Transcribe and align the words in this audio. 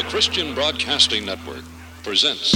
The 0.00 0.06
Christian 0.06 0.54
Broadcasting 0.54 1.26
Network 1.26 1.62
presents. 2.02 2.54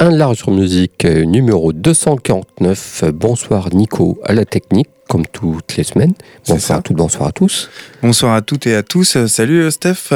Un 0.00 0.10
large 0.10 0.38
sur 0.38 0.50
musique 0.50 1.04
euh, 1.04 1.24
numéro 1.24 1.74
249. 1.74 3.04
Bonsoir 3.12 3.68
Nico 3.74 4.18
à 4.24 4.32
la 4.32 4.46
technique, 4.46 4.88
comme 5.08 5.26
toutes 5.26 5.76
les 5.76 5.84
semaines. 5.84 6.12
Bonsoir 6.48 6.78
à 6.78 6.82
toutes, 6.82 6.96
bonsoir 6.96 7.28
à 7.28 7.32
tous. 7.32 7.70
Bonsoir 8.02 8.34
à 8.34 8.42
toutes 8.42 8.66
et 8.66 8.74
à 8.74 8.82
tous. 8.82 9.16
Euh, 9.16 9.26
Salut 9.26 9.62
euh, 9.62 9.70
Steph. 9.70 10.12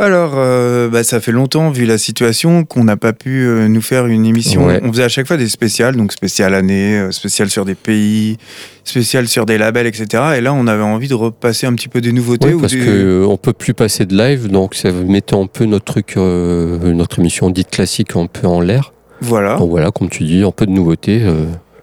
Alors, 0.00 0.34
euh, 0.36 0.88
bah, 0.88 1.02
ça 1.02 1.20
fait 1.20 1.32
longtemps, 1.32 1.70
vu 1.70 1.84
la 1.84 1.98
situation, 1.98 2.64
qu'on 2.64 2.84
n'a 2.84 2.96
pas 2.96 3.12
pu 3.12 3.44
euh, 3.44 3.66
nous 3.66 3.80
faire 3.82 4.06
une 4.06 4.26
émission. 4.26 4.66
Ouais. 4.66 4.78
On 4.84 4.92
faisait 4.92 5.02
à 5.02 5.08
chaque 5.08 5.26
fois 5.26 5.36
des 5.36 5.48
spéciales, 5.48 5.96
donc 5.96 6.12
spécial 6.12 6.54
année, 6.54 7.08
spécial 7.10 7.50
sur 7.50 7.64
des 7.64 7.74
pays, 7.74 8.36
spécial 8.84 9.26
sur 9.26 9.44
des 9.44 9.58
labels, 9.58 9.88
etc. 9.88 10.22
Et 10.36 10.40
là, 10.40 10.52
on 10.52 10.68
avait 10.68 10.84
envie 10.84 11.08
de 11.08 11.14
repasser 11.14 11.66
un 11.66 11.74
petit 11.74 11.88
peu 11.88 12.00
des 12.00 12.12
nouveautés. 12.12 12.54
Ou 12.54 12.60
parce 12.60 12.72
des- 12.74 12.78
que 12.78 12.88
euh, 12.88 13.26
on 13.26 13.36
peut 13.36 13.52
plus 13.52 13.74
passer 13.74 14.06
de 14.06 14.16
live, 14.16 14.46
donc 14.48 14.76
ça 14.76 14.92
mettait 14.92 15.34
un 15.34 15.46
peu 15.46 15.64
notre 15.64 15.84
truc, 15.86 16.14
notre 16.16 17.18
émission 17.18 17.50
dite 17.50 17.70
classique 17.70 18.14
un 18.14 18.26
peu 18.26 18.46
en 18.46 18.60
l'air. 18.60 18.92
Voilà. 19.20 19.56
Donc 19.56 19.70
voilà, 19.70 19.90
comme 19.90 20.08
tu 20.08 20.22
dis, 20.22 20.42
un 20.44 20.52
peu 20.52 20.64
de 20.66 20.70
nouveautés. 20.70 21.22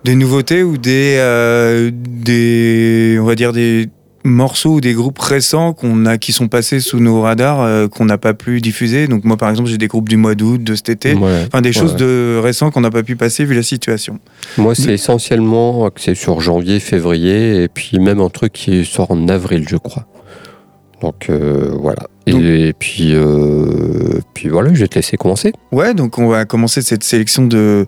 Euh, 0.05 0.11
Des 0.11 0.15
nouveautés 0.15 0.63
ou 0.63 0.77
des, 0.77 1.15
euh, 1.19 1.91
des, 1.93 3.17
on 3.19 3.25
va 3.25 3.35
dire 3.35 3.51
des 3.53 3.87
morceaux 4.23 4.75
ou 4.75 4.81
des 4.81 4.93
groupes 4.93 5.19
récents 5.19 5.73
qu'on 5.73 6.07
a, 6.07 6.17
qui 6.17 6.31
sont 6.33 6.47
passés 6.47 6.79
sous 6.79 6.99
nos 6.99 7.21
radars, 7.21 7.61
euh, 7.61 7.87
qu'on 7.87 8.05
n'a 8.05 8.17
pas 8.17 8.33
pu 8.33 8.59
diffuser? 8.59 9.07
Donc 9.07 9.23
moi, 9.23 9.37
par 9.37 9.51
exemple, 9.51 9.69
j'ai 9.69 9.77
des 9.77 9.87
groupes 9.87 10.09
du 10.09 10.17
mois 10.17 10.33
d'août, 10.33 10.63
de 10.63 10.73
cet 10.73 10.89
été. 10.89 11.13
ouais. 11.13 11.43
Enfin, 11.47 11.61
des 11.61 11.71
choses 11.73 11.91
Ouais. 11.93 11.99
de 11.99 12.39
récents 12.41 12.71
qu'on 12.71 12.81
n'a 12.81 12.89
pas 12.89 13.03
pu 13.03 13.15
passer 13.15 13.45
vu 13.45 13.53
la 13.53 13.61
situation. 13.61 14.19
Moi, 14.57 14.73
c'est 14.73 14.93
essentiellement 14.93 15.85
axé 15.85 16.15
sur 16.15 16.41
janvier, 16.41 16.79
février, 16.79 17.63
et 17.63 17.67
puis 17.67 17.99
même 17.99 18.19
un 18.19 18.29
truc 18.29 18.53
qui 18.53 18.83
sort 18.83 19.11
en 19.11 19.27
avril, 19.27 19.65
je 19.69 19.77
crois. 19.77 20.07
Donc 21.01 21.27
euh, 21.29 21.69
voilà. 21.79 22.07
Et, 22.27 22.31
Donc- 22.31 22.41
et 22.41 22.73
puis, 22.73 23.13
euh, 23.13 24.19
puis 24.33 24.49
voilà, 24.49 24.73
je 24.73 24.79
vais 24.79 24.87
te 24.87 24.95
laisser 24.95 25.15
commencer. 25.17 25.53
Ouais, 25.71 25.93
donc 25.93 26.17
on 26.17 26.27
va 26.27 26.45
commencer 26.45 26.81
cette 26.81 27.03
sélection 27.03 27.45
de, 27.45 27.85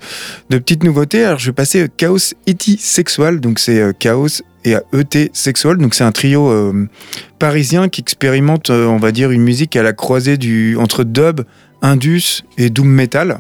de 0.50 0.58
petites 0.58 0.84
nouveautés. 0.84 1.24
Alors 1.24 1.40
je 1.40 1.48
vais 1.48 1.54
passer 1.54 1.88
Chaos 1.98 2.18
E.T. 2.48 2.78
Sexual, 2.80 3.40
donc 3.40 3.60
c'est 3.60 3.80
euh, 3.82 3.94
Chaos 3.98 4.28
et 4.64 4.76
à 4.76 4.84
E.T. 4.94 5.32
Sexual, 5.34 5.78
donc 5.78 5.96
c'est 5.96 6.04
un 6.04 6.12
trio 6.12 6.50
euh, 6.52 6.88
parisien 7.40 7.90
qui 7.90 8.02
expérimente, 8.02 8.70
euh, 8.70 8.86
on 8.86 8.98
va 8.98 9.12
dire, 9.12 9.32
une 9.32 9.42
musique 9.44 9.76
à 9.76 9.82
la 9.84 9.94
croisée 9.94 10.38
du, 10.38 10.78
entre 10.78 11.04
dub, 11.04 11.42
indus 11.82 12.44
et 12.58 12.70
doom 12.70 12.88
metal. 12.90 13.40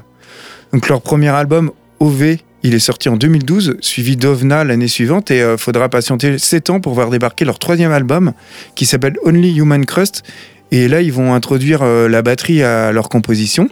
Donc 0.74 0.90
leur 0.90 1.02
premier 1.02 1.30
album, 1.30 1.72
OV, 2.00 2.38
il 2.64 2.74
est 2.74 2.80
sorti 2.80 3.08
en 3.10 3.18
2012, 3.18 3.78
suivi 3.82 4.18
d'Ovna 4.18 4.64
l'année 4.64 4.88
suivante, 4.88 5.30
et 5.32 5.42
euh, 5.42 5.58
faudra 5.58 5.90
patienter 5.90 6.38
7 6.38 6.70
ans 6.72 6.80
pour 6.80 6.94
voir 6.94 7.10
débarquer 7.10 7.46
leur 7.46 7.60
troisième 7.60 7.92
album, 7.92 8.34
qui 8.76 8.86
s'appelle 8.86 9.16
Only 9.24 9.56
Human 9.58 9.86
Crust. 9.86 10.24
Et 10.72 10.88
là, 10.88 11.02
ils 11.02 11.14
vont 11.14 11.34
introduire 11.34 11.82
euh, 11.82 12.10
la 12.10 12.22
batterie 12.22 12.62
à 12.64 12.92
leur 12.92 13.08
composition. 13.10 13.70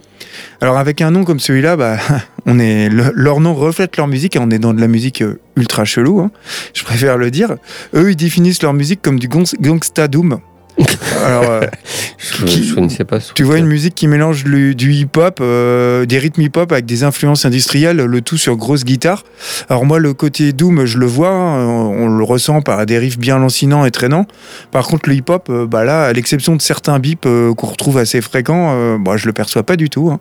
Alors 0.60 0.78
avec 0.78 1.02
un 1.02 1.10
nom 1.10 1.24
comme 1.24 1.40
celui-là, 1.40 1.76
bah, 1.76 1.98
on 2.46 2.58
est 2.58 2.88
le- 2.88 3.12
leur 3.14 3.40
nom 3.40 3.54
reflète 3.54 3.96
leur 3.96 4.06
musique 4.08 4.36
et 4.36 4.38
on 4.38 4.50
est 4.50 4.58
dans 4.58 4.72
de 4.74 4.80
la 4.80 4.88
musique 4.88 5.20
euh, 5.22 5.38
ultra 5.56 5.84
chelou. 5.84 6.20
hein. 6.20 6.30
Je 6.74 6.82
préfère 6.84 7.18
le 7.18 7.30
dire. 7.30 7.56
Eux, 7.94 8.10
ils 8.10 8.16
définissent 8.16 8.62
leur 8.62 8.72
musique 8.72 9.02
comme 9.02 9.18
du 9.18 9.28
gangsta 9.28 10.08
doom. 10.08 10.38
Alors, 11.24 11.44
euh, 11.50 11.60
Je, 12.18 12.44
Qui- 12.44 12.64
je 12.68 12.74
connaissais 12.74 13.04
pas 13.04 13.20
ce 13.20 13.32
tu 13.34 13.44
vois 13.44 13.58
une 13.58 13.66
musique 13.66 13.94
qui 13.94 14.08
mélange 14.08 14.44
le- 14.44 14.74
du 14.74 14.92
hip-hop, 14.92 15.38
euh, 15.40 16.04
des 16.06 16.18
rythmes 16.18 16.40
hip-hop 16.42 16.72
avec 16.72 16.84
des 16.84 17.04
influences 17.04 17.44
industrielles, 17.44 17.96
le 17.98 18.20
tout 18.20 18.36
sur 18.36 18.56
grosse 18.56 18.84
guitare. 18.84 19.22
Alors 19.68 19.84
moi, 19.86 19.98
le 19.98 20.12
côté 20.12 20.52
doom, 20.52 20.84
je 20.86 20.98
le 20.98 21.06
vois, 21.06 21.30
hein, 21.30 21.64
on 21.64 22.08
le 22.08 22.24
ressent 22.24 22.62
par 22.62 22.84
des 22.84 22.98
riffs 22.98 23.18
bien 23.18 23.38
lancinants 23.38 23.84
et 23.86 23.90
traînants. 23.90 24.26
Par 24.72 24.86
contre, 24.88 25.08
le 25.08 25.14
hip-hop, 25.14 25.46
euh, 25.50 25.66
bah 25.66 25.84
là, 25.84 26.04
à 26.06 26.12
l'exception 26.12 26.56
de 26.56 26.62
certains 26.62 26.98
bips 26.98 27.26
euh, 27.26 27.54
qu'on 27.54 27.68
retrouve 27.68 27.96
assez 27.98 28.20
fréquents, 28.20 28.98
bah, 28.98 29.16
je 29.16 29.26
le 29.26 29.32
perçois 29.32 29.62
pas 29.62 29.76
du 29.76 29.88
tout. 29.88 30.10
hein. 30.10 30.18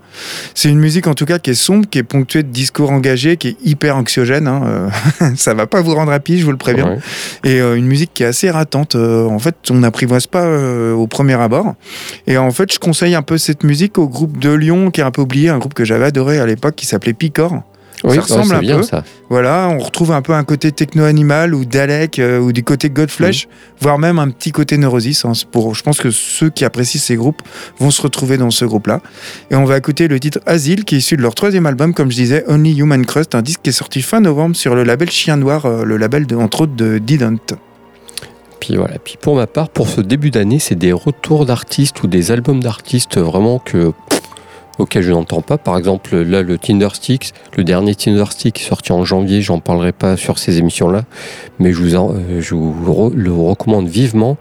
C'est 0.54 0.70
une 0.70 0.80
musique 0.80 1.08
en 1.08 1.14
tout 1.16 1.26
cas 1.26 1.40
qui 1.40 1.50
est 1.52 1.54
sombre, 1.56 1.86
qui 1.90 1.98
est 1.98 2.04
ponctuée 2.04 2.44
de 2.44 2.50
discours 2.50 2.92
engagés, 2.92 3.38
qui 3.38 3.50
est 3.50 3.58
hyper 3.66 3.98
anxiogène. 3.98 4.48
hein, 4.48 4.90
ça 5.36 5.54
va 5.54 5.66
pas 5.66 5.82
vous 5.82 5.96
rendre 5.96 6.12
happy, 6.12 6.40
je 6.40 6.46
vous 6.46 6.52
le 6.52 6.58
préviens 6.58 6.86
Ouais. 7.44 7.50
et 7.52 7.60
une 7.60 7.86
musique 7.88 8.12
qui 8.14 8.24
est 8.24 8.28
assez 8.28 8.50
ratante. 8.52 8.96
En 8.96 9.40
fait, 9.40 9.56
on 9.72 9.76
n'apprivoise 9.76 10.28
pas 10.28 10.45
euh, 10.46 10.94
au 10.94 11.08
premier 11.08 11.34
abord. 11.34 11.76
Et 12.28 12.38
en 12.38 12.52
fait, 12.52 12.72
je 12.74 12.80
conseille 12.80 13.16
un 13.16 13.22
peu 13.22 13.38
cette 13.38 13.64
musique 13.64 13.98
au 13.98 14.08
groupe 14.08 14.38
de 14.38 14.52
Lyon 14.52 14.92
qui 14.92 15.02
est 15.02 15.04
un 15.04 15.12
peu 15.12 15.22
oublié, 15.22 15.50
un 15.50 15.58
groupe 15.58 15.74
que 15.74 15.86
j'avais 15.86 16.06
adoré 16.06 16.40
à 16.40 16.46
l'époque 16.46 16.76
qui 16.76 16.86
s'appelait 16.86 17.14
Picor. 17.14 17.64
Oui, 18.04 18.20
ressemble 18.20 18.50
ouais, 18.52 18.56
un 18.58 18.60
bien 18.60 18.78
peu. 18.78 18.84
ça. 18.84 19.04
Voilà, 19.30 19.68
on 19.72 19.80
retrouve 19.80 20.12
un 20.12 20.22
peu 20.22 20.34
un 20.34 20.44
côté 20.44 20.72
techno-animal 20.72 21.56
ou 21.56 21.66
Dalek 21.66 22.20
euh, 22.20 22.40
ou 22.40 22.52
du 22.52 22.64
côté 22.64 22.92
Godflesh, 22.92 23.48
voire 23.80 23.98
même 23.98 24.20
un 24.20 24.30
petit 24.30 24.52
côté 24.52 24.78
Neurosis. 24.78 25.26
hein. 25.26 25.32
Pour, 25.52 25.74
je 25.74 25.82
pense 25.82 26.00
que 26.00 26.12
ceux 26.12 26.50
qui 26.52 26.66
apprécient 26.66 27.02
ces 27.02 27.16
groupes 27.16 27.42
vont 27.80 27.90
se 27.90 28.02
retrouver 28.04 28.38
dans 28.38 28.52
ce 28.52 28.64
groupe-là. 28.66 29.02
Et 29.50 29.56
on 29.56 29.66
va 29.66 29.78
écouter 29.78 30.08
le 30.08 30.20
titre 30.20 30.40
Asile, 30.46 30.84
qui 30.84 30.96
est 30.96 30.98
issu 31.00 31.18
de 31.18 31.24
leur 31.24 31.34
troisième 31.34 31.66
album, 31.66 31.96
comme 31.96 32.12
je 32.12 32.18
disais, 32.18 32.44
Only 32.48 32.78
Human 32.78 33.04
Crust, 33.06 33.34
un 33.34 33.42
disque 33.42 33.62
qui 33.64 33.70
est 33.70 33.74
sorti 33.74 34.04
fin 34.04 34.20
novembre 34.20 34.56
sur 34.56 34.76
le 34.76 34.84
label 34.84 35.10
Chien 35.10 35.38
Noir, 35.38 35.66
euh, 35.66 35.84
le 35.84 35.98
label 35.98 36.28
de, 36.28 36.36
entre 36.36 36.62
autres 36.62 36.76
de 36.76 37.00
Didant. 37.00 37.38
Puis 38.60 38.76
voilà. 38.76 38.98
Puis 39.00 39.18
pour 39.20 39.36
ma 39.36 39.48
part, 39.48 39.70
pour 39.70 39.88
ce 39.88 40.02
début 40.02 40.32
d'année, 40.32 40.60
c'est 40.60 40.76
des 40.76 40.94
retours 40.94 41.46
d'artistes 41.46 42.04
ou 42.04 42.08
des 42.08 42.32
albums 42.32 42.62
d'artistes 42.62 43.18
vraiment 43.18 43.60
que 43.60 43.94
je 45.02 45.12
n'entends 45.12 45.42
pas. 45.42 45.58
Par 45.58 45.78
exemple, 45.78 46.18
là, 46.18 46.42
le 46.42 46.58
Tinder 46.58 46.90
Sticks, 46.94 47.34
le 47.58 47.64
dernier 47.64 47.96
Tinder 47.96 48.26
Stick 48.30 48.60
sorti 48.60 48.92
en 48.92 49.06
janvier, 49.06 49.42
j'en 49.42 49.60
parlerai 49.60 49.92
pas 49.92 50.18
sur 50.18 50.40
ces 50.40 50.58
émissions-là, 50.58 51.04
mais 51.60 51.72
je 51.72 51.82
vous, 51.82 51.96
euh, 51.96 52.42
je 52.42 52.56
vous 52.56 53.12
le 53.16 53.32
recommande 53.32 53.88
vivement 53.88 54.38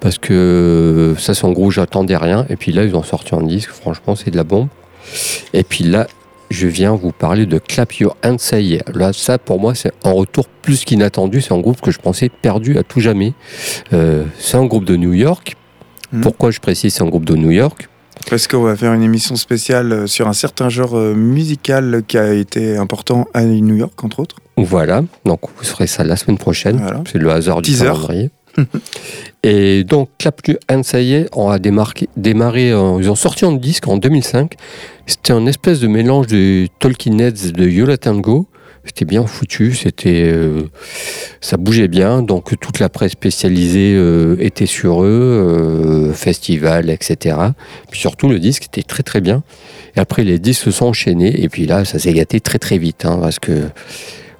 parce 0.00 0.18
que 0.18 1.14
ça, 1.18 1.34
c'est 1.34 1.44
en 1.44 1.52
gros, 1.52 1.70
j'attendais 1.70 2.16
rien. 2.16 2.44
Et 2.50 2.56
puis 2.56 2.72
là, 2.72 2.84
ils 2.84 2.94
ont 2.94 3.02
sorti 3.02 3.34
un 3.34 3.42
disque. 3.42 3.70
Franchement, 3.70 4.14
c'est 4.16 4.30
de 4.30 4.36
la 4.36 4.44
bombe. 4.44 4.68
Et 5.52 5.62
puis 5.62 5.84
là, 5.84 6.06
je 6.54 6.68
viens 6.68 6.94
vous 6.94 7.12
parler 7.12 7.46
de 7.46 7.58
Clap 7.58 7.92
Your 7.94 8.16
Hands. 8.24 8.36
Là, 8.94 9.12
ça, 9.12 9.38
pour 9.38 9.60
moi, 9.60 9.74
c'est 9.74 9.92
un 10.04 10.12
retour 10.12 10.46
plus 10.48 10.84
qu'inattendu. 10.84 11.40
C'est 11.40 11.52
un 11.52 11.58
groupe 11.60 11.80
que 11.80 11.90
je 11.90 11.98
pensais 11.98 12.28
perdu 12.30 12.78
à 12.78 12.82
tout 12.82 13.00
jamais. 13.00 13.34
Euh, 13.92 14.24
c'est 14.38 14.56
un 14.56 14.64
groupe 14.64 14.84
de 14.84 14.96
New 14.96 15.12
York. 15.12 15.56
Mhm. 16.12 16.20
Pourquoi 16.22 16.50
je 16.50 16.60
précise 16.60 16.94
c'est 16.94 17.02
un 17.02 17.08
groupe 17.08 17.24
de 17.24 17.34
New 17.34 17.50
York? 17.50 17.88
Parce 18.30 18.46
qu'on 18.46 18.62
va 18.62 18.76
faire 18.76 18.94
une 18.94 19.02
émission 19.02 19.34
spéciale 19.36 19.92
euh, 19.92 20.06
sur 20.06 20.28
un 20.28 20.32
certain 20.32 20.68
genre 20.68 20.96
euh, 20.96 21.14
musical 21.14 22.02
qui 22.06 22.16
a 22.16 22.32
été 22.32 22.76
important 22.76 23.26
à 23.34 23.42
New 23.42 23.74
York, 23.74 24.02
entre 24.04 24.20
autres. 24.20 24.36
Voilà, 24.56 25.02
donc 25.24 25.40
vous 25.56 25.64
ferez 25.64 25.88
ça 25.88 26.04
la 26.04 26.16
semaine 26.16 26.38
prochaine. 26.38 26.76
Voilà. 26.76 27.02
C'est 27.10 27.18
le 27.18 27.30
hasard 27.30 27.60
du 27.60 27.72
Teaser. 27.72 27.86
calendrier. 27.86 28.30
Et 29.44 29.84
donc, 29.84 30.08
Clap 30.18 30.40
Your 30.48 30.56
Hands, 30.70 30.82
on 31.34 31.50
a 31.50 31.58
démarré, 31.58 32.72
euh, 32.72 32.96
ils 32.98 33.10
ont 33.10 33.14
sorti 33.14 33.44
un 33.44 33.52
disque 33.52 33.86
en 33.86 33.98
2005. 33.98 34.54
C'était 35.06 35.34
un 35.34 35.44
espèce 35.44 35.80
de 35.80 35.86
mélange 35.86 36.28
de 36.28 36.66
Talking 36.78 37.20
Heads 37.20 37.52
de 37.52 37.68
Yola 37.68 37.98
Tango. 37.98 38.48
C'était 38.86 39.04
bien 39.04 39.26
foutu, 39.26 39.74
c'était, 39.74 40.24
euh, 40.26 40.62
ça 41.40 41.56
bougeait 41.56 41.88
bien, 41.88 42.20
donc 42.20 42.58
toute 42.58 42.80
la 42.80 42.90
presse 42.90 43.12
spécialisée 43.12 43.94
euh, 43.96 44.36
était 44.40 44.66
sur 44.66 45.02
eux, 45.02 46.12
festival, 46.14 46.90
etc. 46.90 47.36
Puis 47.90 48.00
surtout, 48.00 48.28
le 48.28 48.38
disque 48.38 48.64
était 48.64 48.82
très 48.82 49.02
très 49.02 49.22
bien. 49.22 49.42
Et 49.96 50.00
après, 50.00 50.22
les 50.24 50.38
disques 50.38 50.64
se 50.64 50.70
sont 50.70 50.86
enchaînés, 50.86 51.42
et 51.42 51.48
puis 51.48 51.66
là, 51.66 51.86
ça 51.86 51.98
s'est 51.98 52.12
gâté 52.12 52.40
très 52.40 52.58
très 52.58 52.76
vite, 52.76 53.06
hein, 53.06 53.18
parce 53.20 53.38
que 53.38 53.68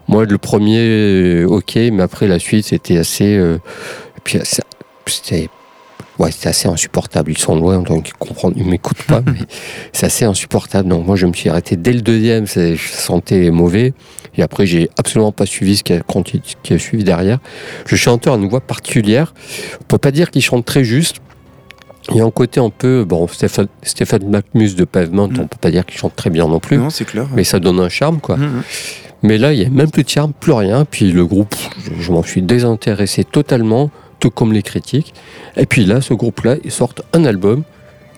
moi, 0.08 0.26
le 0.26 0.36
premier, 0.36 1.44
ok, 1.44 1.76
mais 1.92 2.02
après 2.02 2.26
la 2.26 2.38
suite, 2.38 2.66
c'était 2.66 2.98
assez. 2.98 3.38
Euh, 4.24 4.30
puis 4.30 4.38
assez- 4.38 4.62
c'était. 5.06 5.48
Ouais, 6.20 6.30
assez 6.44 6.68
insupportable. 6.68 7.32
Ils 7.32 7.38
sont 7.38 7.56
loin, 7.56 7.80
donc 7.80 8.08
ils 8.08 8.12
comprennent, 8.12 8.52
ils 8.56 8.64
m'écoutent 8.64 9.02
pas, 9.02 9.20
mais 9.26 9.40
c'est 9.92 10.06
assez 10.06 10.24
insupportable. 10.24 10.88
Donc 10.88 11.04
moi, 11.04 11.16
je 11.16 11.26
me 11.26 11.32
suis 11.32 11.48
arrêté 11.48 11.76
dès 11.76 11.92
le 11.92 12.02
deuxième, 12.02 12.46
je 12.46 12.76
sentais 12.76 13.50
mauvais. 13.50 13.94
Et 14.36 14.42
après, 14.42 14.64
j'ai 14.64 14.90
absolument 14.96 15.32
pas 15.32 15.44
suivi 15.44 15.76
ce 15.76 15.82
qui 15.82 15.92
a, 15.92 16.00
qui 16.62 16.78
suivi 16.78 17.02
derrière. 17.02 17.38
Le 17.90 17.96
chanteur 17.96 18.34
a 18.34 18.36
une 18.36 18.48
voix 18.48 18.60
particulière. 18.60 19.34
On 19.80 19.84
peut 19.84 19.98
pas 19.98 20.12
dire 20.12 20.30
qu'il 20.30 20.42
chante 20.42 20.64
très 20.64 20.84
juste. 20.84 21.16
Il 22.10 22.16
y 22.16 22.20
a 22.20 22.24
un 22.24 22.30
côté 22.30 22.60
un 22.60 22.70
peu, 22.70 23.04
bon, 23.04 23.26
Stéphane, 23.26 23.66
Stéphane 23.82 24.28
Macmus 24.28 24.74
de 24.74 24.84
Pavement, 24.84 25.26
Mm. 25.26 25.38
on 25.40 25.46
peut 25.48 25.58
pas 25.60 25.70
dire 25.72 25.84
qu'il 25.86 25.98
chante 25.98 26.14
très 26.14 26.30
bien 26.30 26.46
non 26.46 26.60
plus, 26.60 26.76
Non, 26.76 26.90
c'est 26.90 27.06
clair. 27.06 27.26
mais 27.34 27.42
ça 27.44 27.58
donne 27.58 27.80
un 27.80 27.88
charme, 27.88 28.20
quoi. 28.20 28.36
Mhm. 28.36 28.62
Mais 29.22 29.38
là, 29.38 29.52
il 29.52 29.58
n'y 29.60 29.64
a 29.66 29.70
même 29.70 29.90
plus 29.90 30.04
de 30.04 30.08
charme, 30.10 30.32
plus 30.38 30.52
rien. 30.52 30.84
Puis 30.84 31.10
le 31.10 31.24
groupe, 31.26 31.54
je, 31.96 32.02
je 32.02 32.12
m'en 32.12 32.22
suis 32.22 32.42
désintéressé 32.42 33.24
totalement, 33.24 33.90
tout 34.24 34.30
comme 34.30 34.54
les 34.54 34.62
critiques. 34.62 35.12
Et 35.54 35.66
puis 35.66 35.84
là, 35.84 36.00
ce 36.00 36.14
groupe-là, 36.14 36.56
ils 36.64 36.70
sortent 36.70 37.02
un 37.12 37.26
album. 37.26 37.62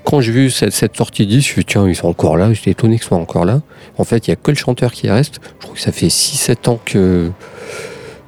Quand 0.05 0.21
j'ai 0.21 0.31
vu 0.31 0.51
cette, 0.51 0.73
cette 0.73 0.97
sortie 0.97 1.27
10, 1.27 1.33
je 1.33 1.37
me 1.37 1.41
suis 1.41 1.61
dit, 1.63 1.67
tiens, 1.67 1.89
ils 1.89 1.97
sont 1.97 2.07
encore 2.07 2.37
là. 2.37 2.53
J'étais 2.53 2.71
étonné 2.71 2.97
qu'ils 2.97 3.09
soient 3.09 3.19
encore 3.19 3.45
là. 3.45 3.61
En 3.99 4.05
fait, 4.05 4.29
il 4.29 4.31
n'y 4.31 4.35
a 4.35 4.37
que 4.37 4.53
le 4.53 4.57
chanteur 4.57 4.93
qui 4.93 5.11
reste. 5.11 5.41
Je 5.43 5.65
crois 5.65 5.75
que 5.75 5.81
ça 5.81 5.91
fait 5.91 6.07
6-7 6.07 6.71
ans 6.71 6.79
que, 6.85 7.33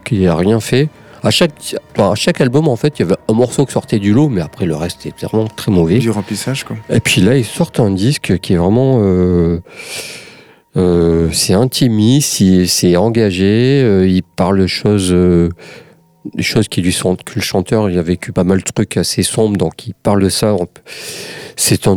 qu'il 0.05 0.23
n'a 0.23 0.35
rien 0.35 0.59
fait. 0.59 0.89
À 1.23 1.31
chaque, 1.31 1.53
à 1.97 2.15
chaque 2.17 2.41
album, 2.41 2.67
en 2.67 2.75
fait, 2.75 2.99
il 2.99 3.03
y 3.03 3.05
avait 3.05 3.17
un 3.29 3.33
morceau 3.33 3.65
qui 3.65 3.73
sortait 3.73 4.01
du 4.01 4.13
lot, 4.13 4.29
mais 4.29 4.41
après 4.41 4.67
le 4.67 4.75
reste 4.75 5.07
était 5.07 5.27
vraiment 5.27 5.47
très 5.47 5.71
mauvais. 5.71 5.99
Du 5.99 6.11
remplissage, 6.11 6.65
quoi. 6.65 6.77
Et 6.91 6.99
puis 6.99 7.21
là, 7.21 7.37
ils 7.37 7.45
sortent 7.45 7.79
un 7.79 7.91
disque 7.91 8.39
qui 8.41 8.55
est 8.55 8.57
vraiment. 8.57 8.99
Euh, 9.03 9.61
euh, 10.77 11.29
c'est 11.33 11.55
intimiste, 11.55 12.43
c'est 12.67 12.97
engagé, 12.97 13.83
euh, 13.85 14.09
il 14.09 14.23
parle 14.25 14.59
de 14.59 14.67
choses, 14.67 15.15
des 16.35 16.43
choses 16.43 16.69
qui 16.69 16.83
lui 16.83 16.93
sont. 16.93 17.17
que 17.17 17.35
le 17.37 17.41
chanteur, 17.41 17.91
il 17.91 17.99
a 17.99 18.03
vécu 18.03 18.33
pas 18.33 18.45
mal 18.45 18.59
de 18.59 18.63
trucs 18.63 18.97
assez 18.97 19.23
sombres, 19.23 19.57
donc 19.57 19.87
il 19.87 19.95
parle 19.95 20.23
de 20.23 20.29
ça. 20.29 20.57
C'est 21.57 21.87
un 21.87 21.97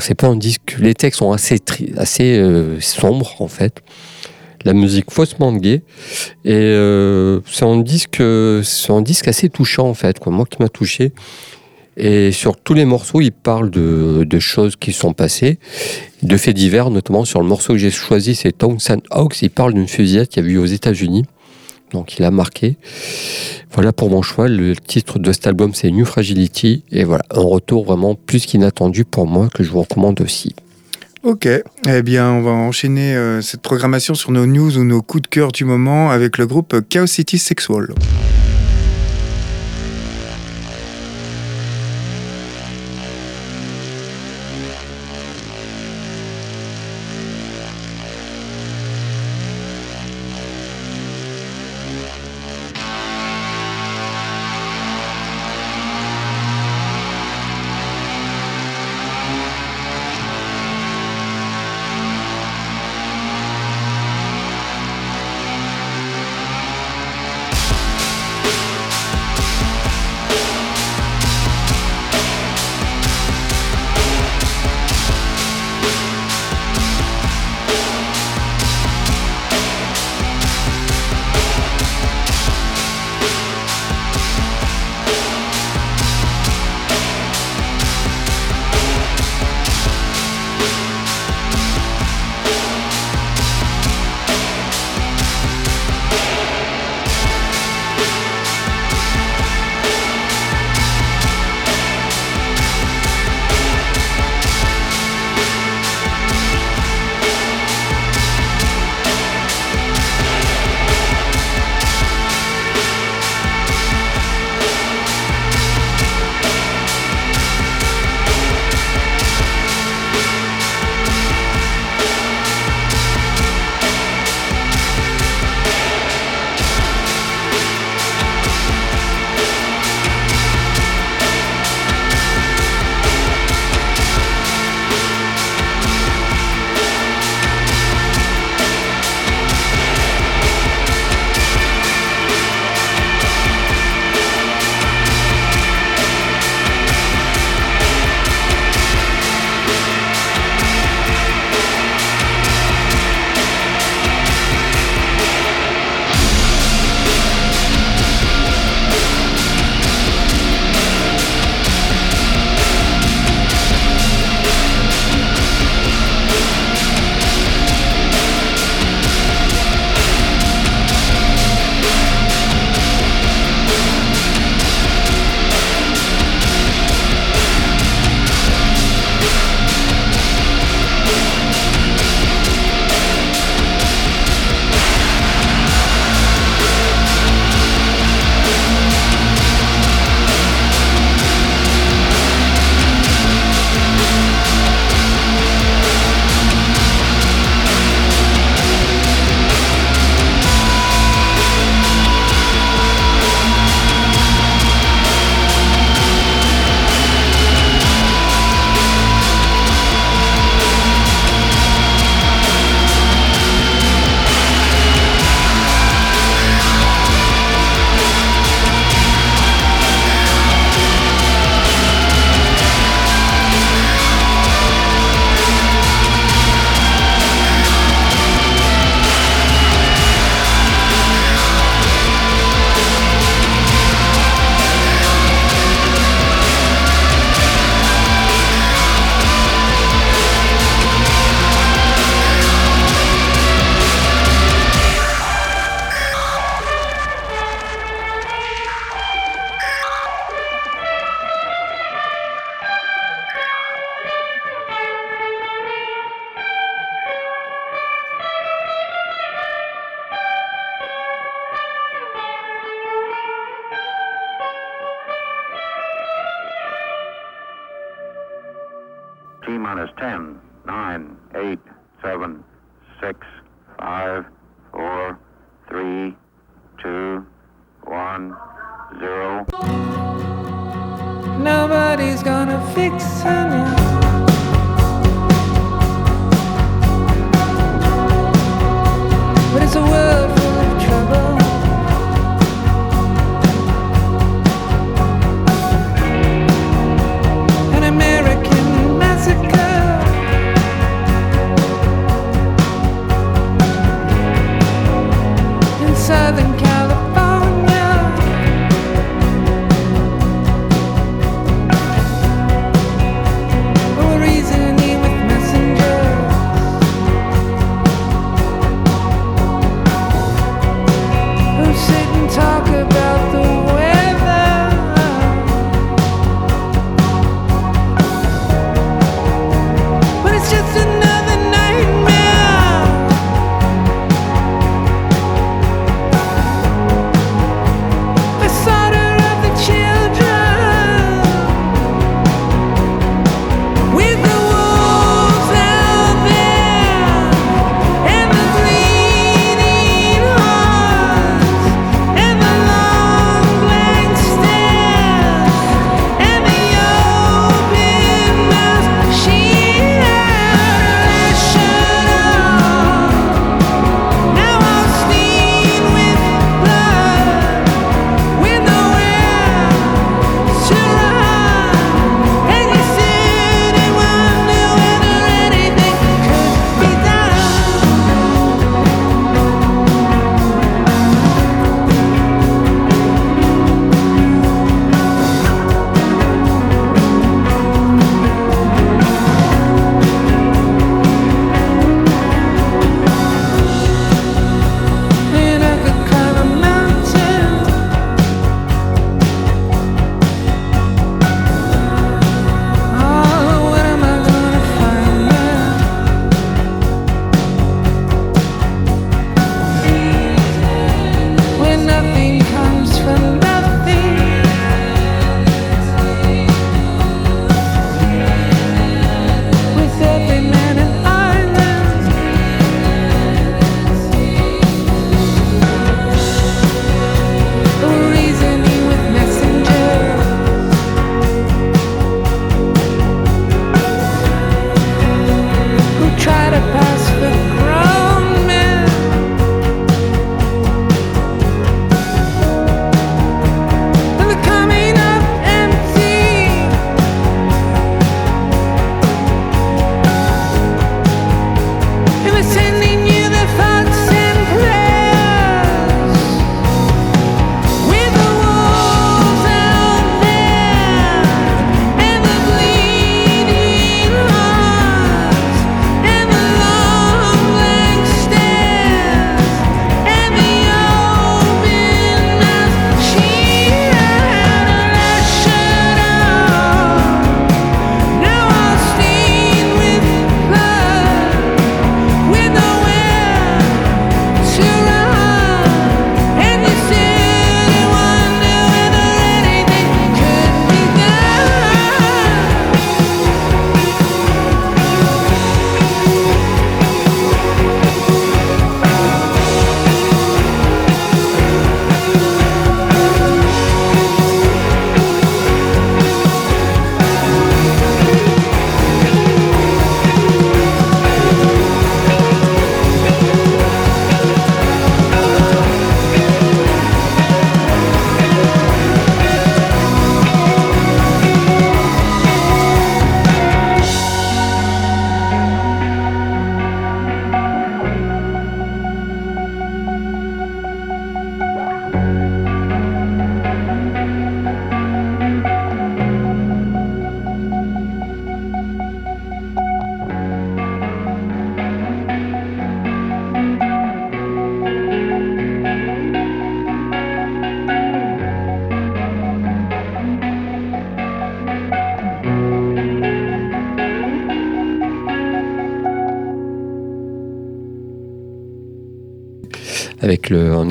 c'est 0.00 0.14
pas 0.14 0.26
un 0.26 0.36
disque. 0.36 0.76
Les 0.78 0.94
textes 0.94 1.18
sont 1.18 1.32
assez, 1.32 1.58
assez 1.96 2.38
euh, 2.38 2.80
sombres, 2.80 3.34
en 3.40 3.48
fait. 3.48 3.82
La 4.64 4.72
musique 4.72 5.10
faussement 5.10 5.52
gay. 5.54 5.82
Et 6.44 6.52
euh, 6.52 7.40
c'est 7.50 7.64
un 7.64 7.80
disque, 7.80 8.22
c'est 8.62 8.92
un 8.92 9.02
disque 9.02 9.28
assez 9.28 9.48
touchant, 9.48 9.88
en 9.88 9.94
fait, 9.94 10.18
quoi. 10.18 10.32
Moi 10.32 10.46
qui 10.46 10.62
m'a 10.62 10.68
touché. 10.68 11.12
Et 11.96 12.32
sur 12.32 12.56
tous 12.56 12.74
les 12.74 12.84
morceaux, 12.84 13.20
il 13.20 13.32
parle 13.32 13.70
de, 13.70 14.24
de 14.24 14.38
choses 14.38 14.76
qui 14.76 14.92
sont 14.92 15.12
passées, 15.12 15.58
de 16.22 16.36
faits 16.36 16.56
divers, 16.56 16.88
notamment 16.88 17.24
sur 17.26 17.40
le 17.40 17.46
morceau 17.46 17.74
que 17.74 17.78
j'ai 17.78 17.90
choisi, 17.90 18.34
c'est 18.34 18.52
Townsend 18.52 19.02
Hawks. 19.10 19.42
Il 19.42 19.50
parle 19.50 19.74
d'une 19.74 19.88
fusillade 19.88 20.28
qu'il 20.28 20.42
a 20.42 20.48
eu 20.48 20.56
aux 20.56 20.66
États-Unis. 20.66 21.24
Donc 21.92 22.18
il 22.18 22.24
a 22.24 22.30
marqué. 22.30 22.76
Voilà 23.72 23.92
pour 23.92 24.10
mon 24.10 24.22
choix. 24.22 24.48
Le 24.48 24.74
titre 24.76 25.18
de 25.18 25.32
cet 25.32 25.46
album, 25.46 25.72
c'est 25.74 25.90
New 25.90 26.04
Fragility. 26.04 26.84
Et 26.90 27.04
voilà, 27.04 27.24
un 27.30 27.42
retour 27.42 27.84
vraiment 27.84 28.14
plus 28.14 28.46
qu'inattendu 28.46 29.04
pour 29.04 29.26
moi, 29.26 29.48
que 29.54 29.62
je 29.62 29.70
vous 29.70 29.82
recommande 29.82 30.20
aussi. 30.20 30.54
Ok, 31.22 31.46
eh 31.46 32.02
bien, 32.02 32.30
on 32.30 32.40
va 32.40 32.50
enchaîner 32.50 33.14
euh, 33.14 33.42
cette 33.42 33.60
programmation 33.60 34.14
sur 34.14 34.30
nos 34.30 34.46
news 34.46 34.78
ou 34.78 34.84
nos 34.84 35.02
coups 35.02 35.22
de 35.22 35.28
cœur 35.28 35.52
du 35.52 35.66
moment 35.66 36.10
avec 36.10 36.38
le 36.38 36.46
groupe 36.46 36.80
Chaos 36.88 37.06
City 37.06 37.36
Sexual. 37.36 37.88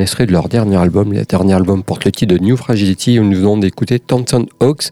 Extrait 0.10 0.26
de 0.26 0.32
leur 0.32 0.50
dernier 0.50 0.78
album. 0.78 1.14
Le 1.14 1.24
dernier 1.24 1.54
album 1.54 1.84
porte 1.84 2.04
le 2.04 2.12
titre 2.12 2.34
de 2.34 2.40
New 2.40 2.58
Fragility. 2.58 3.20
Nous 3.20 3.38
venons 3.38 3.58
d'écouter 3.58 4.00
Thompson 4.00 4.48
Hawks 4.60 4.86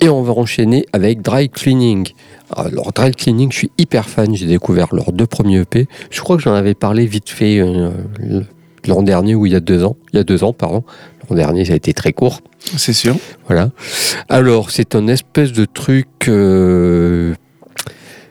et 0.00 0.08
on 0.08 0.22
va 0.22 0.32
enchaîner 0.32 0.86
avec 0.92 1.22
Dry 1.22 1.48
Cleaning. 1.48 2.08
Alors, 2.50 2.92
Dry 2.92 3.12
Cleaning, 3.12 3.52
je 3.52 3.58
suis 3.58 3.70
hyper 3.78 4.08
fan. 4.08 4.34
J'ai 4.34 4.46
découvert 4.46 4.92
leurs 4.92 5.12
deux 5.12 5.28
premiers 5.28 5.60
EP. 5.60 5.86
Je 6.10 6.20
crois 6.20 6.36
que 6.36 6.42
j'en 6.42 6.54
avais 6.54 6.74
parlé 6.74 7.06
vite 7.06 7.30
fait 7.30 7.60
euh, 7.60 7.90
l'an 8.88 9.04
dernier 9.04 9.36
ou 9.36 9.46
il 9.46 9.52
y 9.52 9.54
a 9.54 9.60
deux 9.60 9.84
ans. 9.84 9.96
Il 10.12 10.16
y 10.16 10.18
a 10.18 10.24
deux 10.24 10.42
ans, 10.42 10.52
pardon. 10.52 10.82
L'an 11.30 11.36
dernier, 11.36 11.64
ça 11.64 11.74
a 11.74 11.76
été 11.76 11.94
très 11.94 12.12
court. 12.12 12.40
C'est 12.58 12.92
sûr. 12.92 13.14
Voilà. 13.46 13.70
Alors, 14.28 14.72
c'est 14.72 14.96
un 14.96 15.06
espèce 15.06 15.52
de 15.52 15.64
truc. 15.64 16.08
euh, 16.26 17.34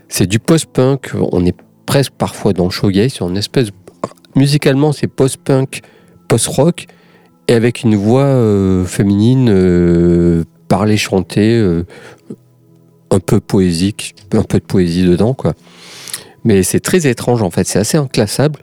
c'est 0.10 0.28
du 0.28 0.40
post-punk. 0.40 1.14
On 1.32 1.46
est 1.46 1.56
presque 1.86 2.12
parfois 2.18 2.52
dans 2.52 2.66
le. 2.66 2.72
C'est 3.08 3.22
une 3.22 3.38
espèce. 3.38 3.70
Musicalement, 4.36 4.92
c'est 4.92 5.08
post-punk, 5.08 5.82
post-rock, 6.28 6.88
et 7.48 7.54
avec 7.54 7.84
une 7.84 7.96
voix 7.96 8.24
euh, 8.24 8.86
féminine 8.86 9.50
euh, 9.50 10.44
parlée, 10.68 10.98
chantée, 10.98 11.54
euh, 11.58 11.86
un 13.12 13.20
peu 13.20 13.40
poésique, 13.40 14.16
un 14.34 14.44
peu 14.44 14.60
de 14.60 14.66
poésie 14.66 15.04
dedans, 15.06 15.34
quoi. 15.34 15.54
Mais 16.44 16.62
c'est 16.62 16.80
très 16.80 17.08
étrange 17.08 17.42
en 17.42 17.50
fait, 17.50 17.66
c'est 17.66 17.80
assez 17.80 17.98
inclassable. 17.98 18.60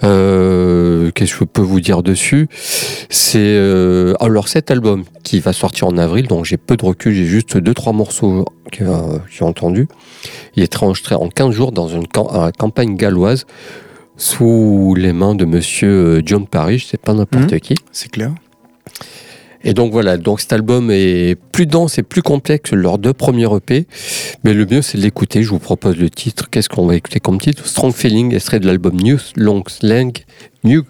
Qu'est-ce 0.00 1.10
que 1.10 1.40
je 1.40 1.44
peux 1.44 1.60
vous 1.60 1.80
dire 1.80 2.02
dessus? 2.02 2.48
C'est 3.10 3.58
alors 4.20 4.48
cet 4.48 4.70
album 4.70 5.04
qui 5.22 5.38
va 5.40 5.52
sortir 5.52 5.88
en 5.88 5.98
avril, 5.98 6.28
donc 6.28 6.46
j'ai 6.46 6.56
peu 6.56 6.78
de 6.78 6.84
recul, 6.84 7.12
j'ai 7.12 7.26
juste 7.26 7.58
deux 7.58 7.74
trois 7.74 7.92
morceaux 7.92 8.46
que 8.72 8.84
j'ai 9.28 9.44
entendus. 9.44 9.86
Il 10.56 10.62
est 10.62 10.82
enregistré 10.82 11.14
en 11.14 11.28
15 11.28 11.50
jours 11.50 11.72
dans 11.72 11.88
une 11.88 12.06
cam- 12.08 12.26
euh, 12.32 12.50
campagne 12.58 12.96
galloise 12.96 13.44
sous 14.20 14.94
les 14.98 15.14
mains 15.14 15.34
de 15.34 15.46
Monsieur 15.46 15.88
euh, 16.18 16.22
John 16.24 16.46
Parrish, 16.46 16.86
c'est 16.90 17.00
pas 17.00 17.14
n'importe 17.14 17.52
Mhm. 17.52 17.60
qui. 17.60 17.74
C'est 17.90 18.10
clair. 18.10 18.32
Et 19.64 19.72
donc 19.74 19.92
voilà, 19.92 20.18
donc 20.18 20.40
cet 20.40 20.52
album 20.52 20.90
est 20.90 21.36
plus 21.52 21.66
dense 21.66 21.96
et 21.98 22.02
plus 22.02 22.20
complexe 22.22 22.70
que 22.70 22.76
leurs 22.76 22.98
deux 22.98 23.12
premiers 23.14 23.46
EP, 23.56 23.86
mais 24.44 24.52
le 24.54 24.66
mieux 24.66 24.82
c'est 24.82 24.98
de 24.98 25.02
l'écouter. 25.02 25.42
Je 25.42 25.48
vous 25.50 25.58
propose 25.58 25.96
le 25.96 26.10
titre. 26.10 26.48
Qu'est-ce 26.50 26.68
qu'on 26.68 26.86
va 26.86 26.96
écouter 26.96 27.18
comme 27.20 27.40
titre? 27.40 27.66
Strong 27.66 27.92
Feeling, 27.94 28.34
extrait 28.34 28.60
de 28.60 28.66
l'album 28.66 28.94
New 28.96 29.18
Long 29.36 29.62
Leg, 29.82 30.24
New 30.64 30.82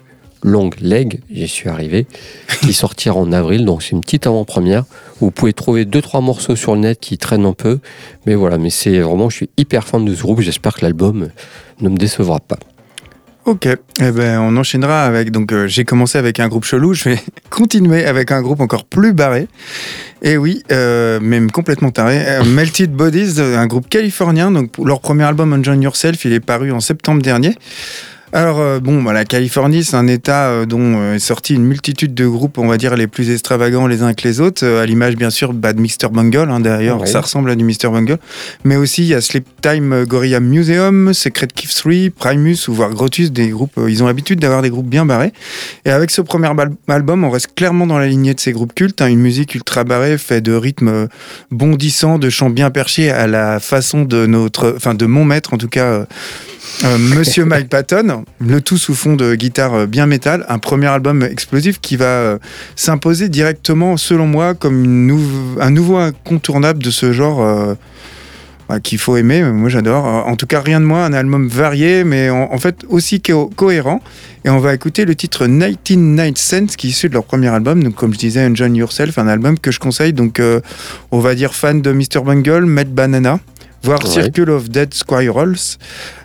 Long 0.42 0.70
Leg, 0.80 1.20
j'y 1.32 1.46
suis 1.48 1.68
arrivé, 1.68 2.06
qui 2.62 2.72
sortira 2.72 3.16
en 3.16 3.30
avril, 3.32 3.64
donc 3.64 3.82
c'est 3.82 3.90
une 3.90 4.00
petite 4.00 4.26
avant-première. 4.26 4.84
Vous 5.20 5.30
pouvez 5.30 5.52
trouver 5.52 5.84
deux 5.84 6.00
trois 6.02 6.20
morceaux 6.20 6.56
sur 6.56 6.74
le 6.74 6.80
net 6.80 6.98
qui 7.00 7.16
traînent 7.18 7.46
un 7.46 7.52
peu, 7.52 7.78
mais 8.26 8.34
voilà, 8.34 8.56
mais 8.58 8.70
c'est 8.70 9.00
vraiment, 9.00 9.28
je 9.30 9.36
suis 9.36 9.50
hyper 9.56 9.86
fan 9.86 10.04
de 10.04 10.14
ce 10.14 10.22
groupe. 10.22 10.40
J'espère 10.40 10.74
que 10.74 10.82
l'album 10.82 11.28
ne 11.80 11.88
me 11.88 11.96
décevra 11.96 12.38
pas. 12.40 12.58
Ok, 13.46 13.66
eh 13.66 14.10
ben, 14.10 14.38
on 14.40 14.56
enchaînera 14.56 15.04
avec. 15.04 15.30
Donc, 15.30 15.52
euh, 15.52 15.66
j'ai 15.66 15.84
commencé 15.84 16.18
avec 16.18 16.40
un 16.40 16.48
groupe 16.48 16.64
chelou, 16.64 16.92
je 16.92 17.08
vais 17.08 17.18
continuer 17.50 18.04
avec 18.04 18.32
un 18.32 18.42
groupe 18.42 18.60
encore 18.60 18.84
plus 18.84 19.12
barré. 19.14 19.48
Et 20.22 20.36
oui, 20.36 20.62
euh, 20.70 21.20
même 21.20 21.50
complètement 21.50 21.90
taré. 21.90 22.22
Euh, 22.26 22.44
Melted 22.44 22.92
Bodies, 22.92 23.40
un 23.40 23.66
groupe 23.66 23.88
californien. 23.88 24.50
Donc, 24.50 24.72
leur 24.84 25.00
premier 25.00 25.24
album, 25.24 25.54
Enjoy 25.54 25.78
Yourself, 25.78 26.24
il 26.26 26.34
est 26.34 26.40
paru 26.40 26.70
en 26.70 26.80
septembre 26.80 27.22
dernier. 27.22 27.56
Alors, 28.32 28.60
euh, 28.60 28.78
bon, 28.78 29.02
bah, 29.02 29.12
la 29.12 29.24
Californie, 29.24 29.82
c'est 29.82 29.96
un 29.96 30.06
état 30.06 30.50
euh, 30.50 30.64
dont 30.64 31.00
euh, 31.00 31.14
est 31.14 31.18
sorti 31.18 31.52
une 31.56 31.64
multitude 31.64 32.14
de 32.14 32.28
groupes, 32.28 32.58
on 32.58 32.68
va 32.68 32.76
dire, 32.76 32.94
les 32.94 33.08
plus 33.08 33.28
extravagants 33.32 33.88
les 33.88 34.02
uns 34.02 34.14
que 34.14 34.22
les 34.22 34.40
autres. 34.40 34.64
euh, 34.64 34.80
à 34.84 34.86
l'image, 34.86 35.16
bien 35.16 35.30
sûr, 35.30 35.52
bah, 35.52 35.72
de 35.72 35.80
Mr. 35.80 36.08
Bungle, 36.12 36.48
hein, 36.48 36.60
d'ailleurs, 36.60 37.00
Ouais. 37.00 37.06
ça 37.08 37.22
ressemble 37.22 37.50
à 37.50 37.56
du 37.56 37.64
Mr. 37.64 37.88
Bungle. 37.90 38.18
Mais 38.62 38.76
aussi, 38.76 39.02
il 39.02 39.08
y 39.08 39.14
a 39.14 39.20
Sleep 39.20 39.46
Time 39.62 39.92
euh, 39.92 40.04
Gorilla 40.06 40.38
Museum, 40.38 41.12
Secret 41.12 41.48
Kiff 41.52 41.74
3, 41.74 42.10
Primus 42.16 42.68
ou 42.68 42.72
voire 42.74 42.90
Grotus, 42.90 43.32
des 43.32 43.48
groupes. 43.48 43.76
euh, 43.78 43.90
ils 43.90 44.00
ont 44.04 44.06
l'habitude 44.06 44.38
d'avoir 44.38 44.62
des 44.62 44.70
groupes 44.70 44.88
bien 44.88 45.04
barrés. 45.04 45.32
Et 45.84 45.90
avec 45.90 46.12
ce 46.12 46.20
premier 46.20 46.48
album, 46.86 47.24
on 47.24 47.30
reste 47.30 47.56
clairement 47.56 47.88
dans 47.88 47.98
la 47.98 48.06
lignée 48.06 48.34
de 48.34 48.40
ces 48.40 48.52
groupes 48.52 48.74
cultes. 48.76 49.02
hein, 49.02 49.08
une 49.08 49.18
musique 49.18 49.56
ultra 49.56 49.82
barrée, 49.82 50.18
fait 50.18 50.40
de 50.40 50.52
rythmes 50.52 51.08
bondissants, 51.50 52.18
de 52.20 52.30
chants 52.30 52.50
bien 52.50 52.70
perchés 52.70 53.10
à 53.10 53.26
la 53.26 53.58
façon 53.58 54.02
de 54.02 54.26
notre, 54.26 54.72
enfin 54.76 54.94
de 54.94 55.06
mon 55.06 55.24
maître 55.24 55.52
en 55.52 55.58
tout 55.58 55.68
cas. 55.68 56.06
Euh, 56.84 56.96
Monsieur 56.98 57.44
Mike 57.44 57.68
Patton, 57.68 58.24
le 58.38 58.60
tout 58.60 58.78
sous 58.78 58.94
fond 58.94 59.14
de 59.14 59.34
guitare 59.34 59.74
euh, 59.74 59.86
bien 59.86 60.06
métal, 60.06 60.46
un 60.48 60.58
premier 60.58 60.86
album 60.86 61.22
explosif 61.22 61.78
qui 61.80 61.96
va 61.96 62.06
euh, 62.06 62.38
s'imposer 62.74 63.28
directement, 63.28 63.96
selon 63.96 64.26
moi, 64.26 64.54
comme 64.54 65.10
un 65.60 65.70
nouveau 65.70 65.96
incontournable 65.96 66.82
de 66.82 66.90
ce 66.90 67.12
genre 67.12 67.76
bah, 68.68 68.80
qu'il 68.80 68.98
faut 68.98 69.16
aimer. 69.16 69.42
Moi, 69.42 69.68
j'adore. 69.68 70.04
En 70.04 70.36
tout 70.36 70.46
cas, 70.46 70.60
rien 70.60 70.80
de 70.80 70.86
moins, 70.86 71.04
un 71.04 71.12
album 71.12 71.48
varié, 71.48 72.04
mais 72.04 72.30
en, 72.30 72.56
fait 72.58 72.84
aussi 72.88 73.20
co- 73.20 73.50
cohérent. 73.54 74.00
Et 74.44 74.50
on 74.50 74.58
va 74.58 74.72
écouter 74.72 75.04
le 75.04 75.14
titre 75.14 75.46
99 75.46 76.32
Cents, 76.36 76.66
qui 76.78 76.86
est 76.86 76.90
issu 76.90 77.08
de 77.08 77.14
leur 77.14 77.24
premier 77.24 77.48
album. 77.48 77.82
Donc, 77.82 77.94
comme 77.94 78.14
je 78.14 78.18
disais, 78.18 78.46
Enjoy 78.46 78.70
Yourself, 78.70 79.18
un 79.18 79.28
album 79.28 79.58
que 79.58 79.70
je 79.70 79.80
conseille. 79.80 80.14
Donc, 80.14 80.40
on 81.10 81.18
va 81.18 81.34
dire 81.34 81.52
fan 81.54 81.82
de 81.82 81.92
Mr. 81.92 82.22
Bungle, 82.24 82.64
Matt 82.64 82.88
Banana 82.88 83.38
voire 83.82 84.02
Ouais. 84.04 84.10
Circle 84.10 84.50
of 84.50 84.68
Dead 84.68 84.92
Squirrels, 84.94 85.56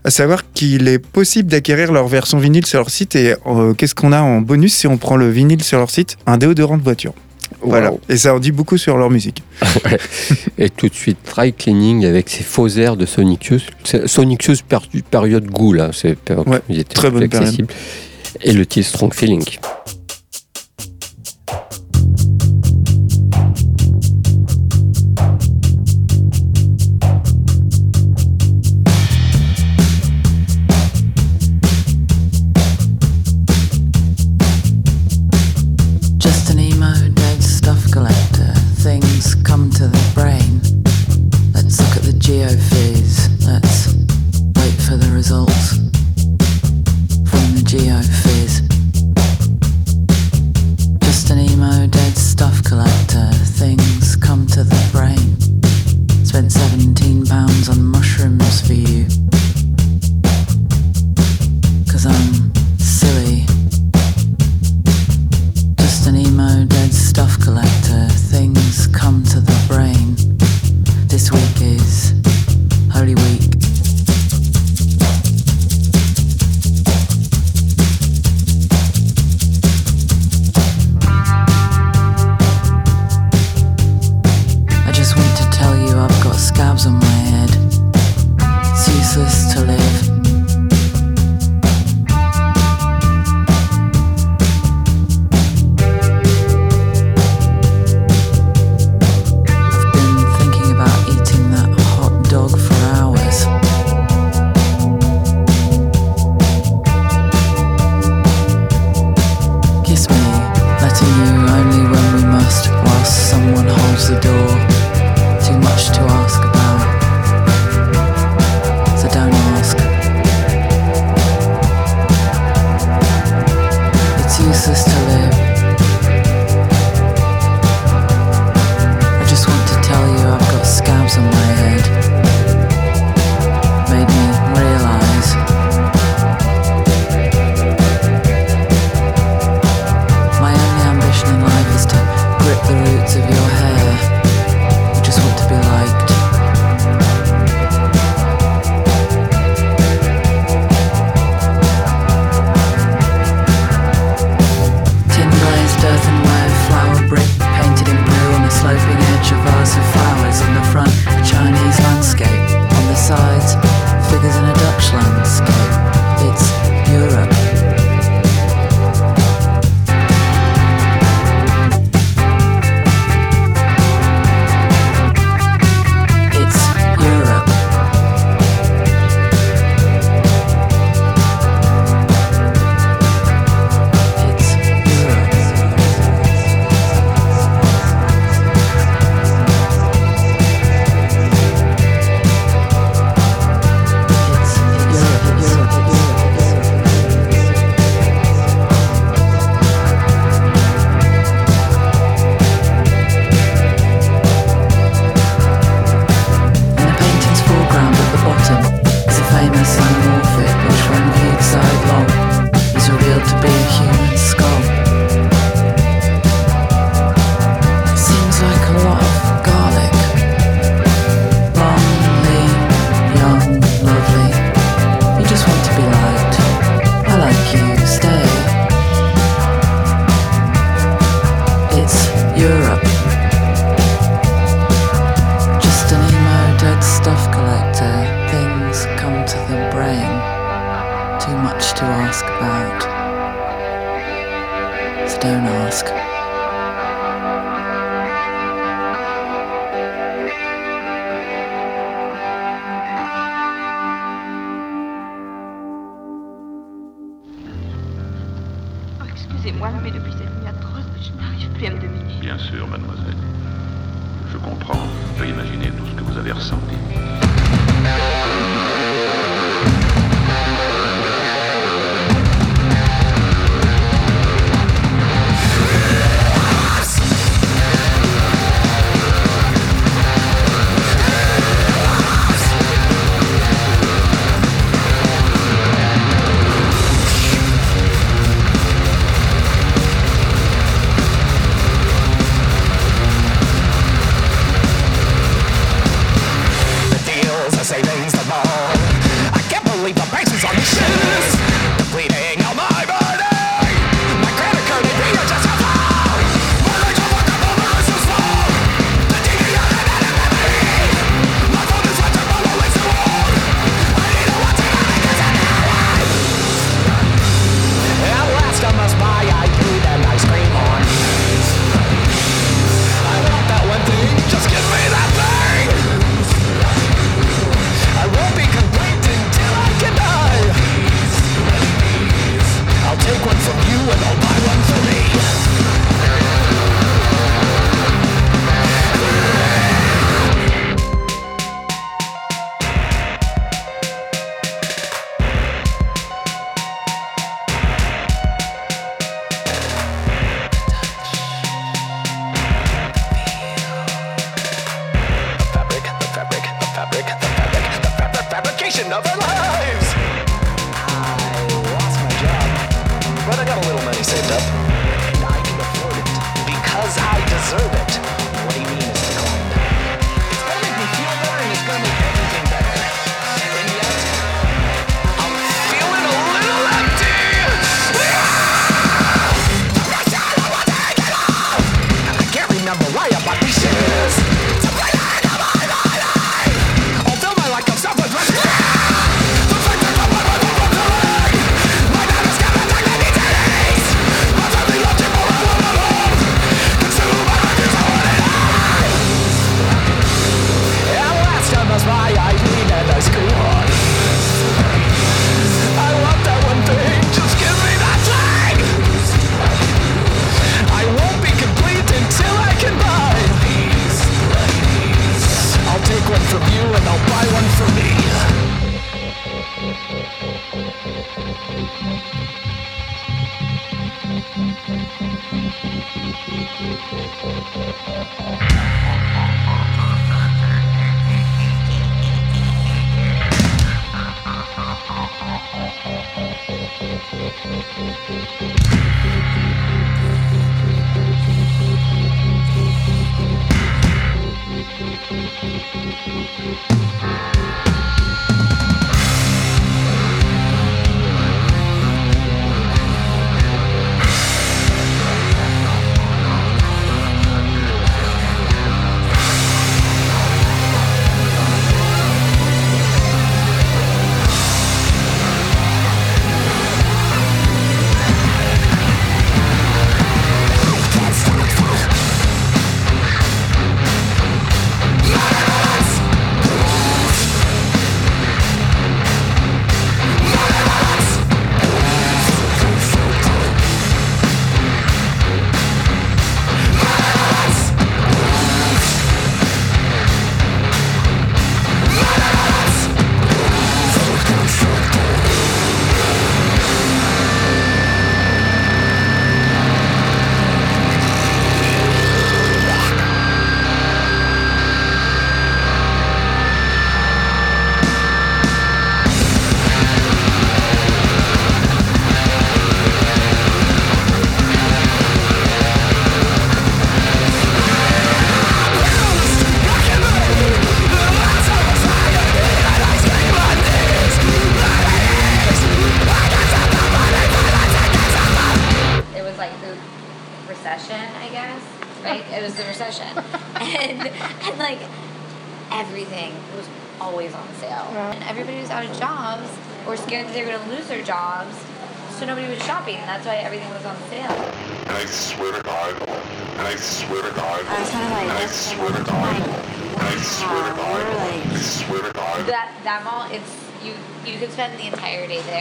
à 0.03 0.09
savoir 0.09 0.43
qu'il 0.53 0.87
est 0.87 0.99
possible 0.99 1.49
d'acquérir 1.49 1.91
leur 1.91 2.07
version 2.07 2.37
vinyle 2.37 2.65
sur 2.65 2.79
leur 2.79 2.89
site 2.89 3.15
et 3.15 3.35
euh, 3.47 3.73
qu'est-ce 3.73 3.95
qu'on 3.95 4.11
a 4.11 4.21
en 4.21 4.41
bonus 4.41 4.75
si 4.75 4.87
on 4.87 4.97
prend 4.97 5.15
le 5.17 5.29
vinyle 5.29 5.63
sur 5.63 5.77
leur 5.77 5.89
site? 5.89 6.17
Un 6.25 6.37
déodorant 6.37 6.77
de 6.77 6.83
voiture. 6.83 7.13
Voilà. 7.61 7.91
Wow. 7.91 8.01
Et 8.09 8.17
ça 8.17 8.35
en 8.35 8.39
dit 8.39 8.51
beaucoup 8.51 8.77
sur 8.77 8.97
leur 8.97 9.09
musique. 9.09 9.43
Et 10.57 10.69
tout 10.69 10.89
de 10.89 10.93
suite, 10.93 11.17
Try 11.23 11.53
Cleaning 11.53 12.05
avec 12.05 12.29
ses 12.29 12.43
faux 12.43 12.67
airs 12.67 12.97
de 12.97 13.05
Sonic 13.05 13.45
Youth. 13.45 13.63
Sonic 14.05 14.43
Youth 14.45 14.63
période 15.09 15.45
goût, 15.45 15.73
là. 15.73 15.91
C'est 15.93 16.17
Ouais, 16.29 16.61
très 16.89 17.09
bonne 17.09 17.23
accessible. 17.23 17.67
Et 18.41 18.51
le 18.51 18.65
titre 18.65 18.89
Strong 18.89 19.13
Feeling. 19.13 19.43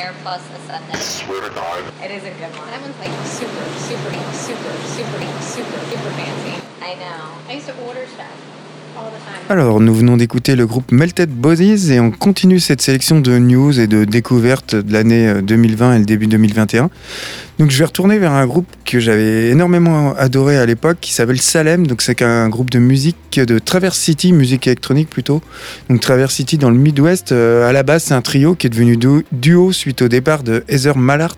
There 0.05 0.13
plus 0.21 0.45
a 0.51 0.59
Sunday. 0.69 0.99
Swear 0.99 1.49
to 1.49 1.55
God. 1.55 1.81
It 2.03 2.11
is 2.11 2.25
a 2.25 2.31
good 2.37 2.53
one. 2.61 2.69
That 2.69 2.81
one's 2.83 2.99
like 3.01 3.09
super, 3.25 3.65
super, 3.89 4.13
super, 4.37 4.73
super, 4.85 5.25
super, 5.41 5.81
super 5.89 6.11
fancy. 6.13 6.61
I 6.85 6.95
know. 7.01 7.49
I 7.49 7.53
used 7.55 7.69
to 7.69 7.87
order 7.87 8.07
stuff 8.09 8.29
all 8.29 8.37
the 8.37 8.45
time. 8.45 8.54
Alors, 9.51 9.79
nous 9.79 9.95
venons 9.95 10.17
d'écouter 10.17 10.57
le 10.57 10.67
groupe 10.67 10.91
Melted 10.91 11.29
Bodies 11.29 11.93
et 11.93 12.01
on 12.01 12.11
continue 12.11 12.61
cette 12.61 12.81
sélection 12.81 13.21
de 13.21 13.39
news 13.39 13.79
et 13.79 13.87
de 13.87 14.07
découvertes 14.07 14.75
de 14.75 14.91
l'année 14.91 15.29
euh, 15.29 15.43
2020 15.43 15.97
et 15.97 15.99
le 15.99 16.05
début 16.07 16.27
2021. 16.27 16.89
Donc, 17.59 17.71
je 17.71 17.79
vais 17.79 17.85
retourner 17.85 18.19
vers 18.19 18.33
un 18.33 18.47
groupe 18.47 18.67
que 18.87 19.01
j'avais 19.01 19.51
énormément 19.51 20.15
adoré 20.17 20.57
à 20.57 20.65
l'époque 20.65 20.97
qui 21.01 21.13
s'appelle 21.13 21.43
Salem. 21.43 21.87
Donc, 21.87 22.01
c'est 22.01 22.23
un 22.23 22.49
groupe 22.49 22.71
de 22.71 22.79
musique 22.79 23.39
de 23.39 23.59
Traverse 23.59 23.99
City, 23.99 24.33
musique 24.33 24.67
électronique 24.67 25.11
plutôt. 25.11 25.43
Donc, 25.91 26.01
Traverse 26.01 26.35
City 26.35 26.57
dans 26.57 26.71
le 26.71 26.79
Midwest. 26.79 27.33
euh, 27.33 27.69
à 27.69 27.73
la 27.73 27.83
base, 27.83 28.05
c'est 28.05 28.15
un 28.15 28.23
trio 28.23 28.55
qui 28.55 28.69
est 28.69 28.71
devenu 28.71 28.97
duo, 29.31 29.73
suite 29.73 30.01
au 30.01 30.09
départ 30.09 30.43
de 30.43 30.65
Heather 30.69 30.97
Mallart 30.97 31.37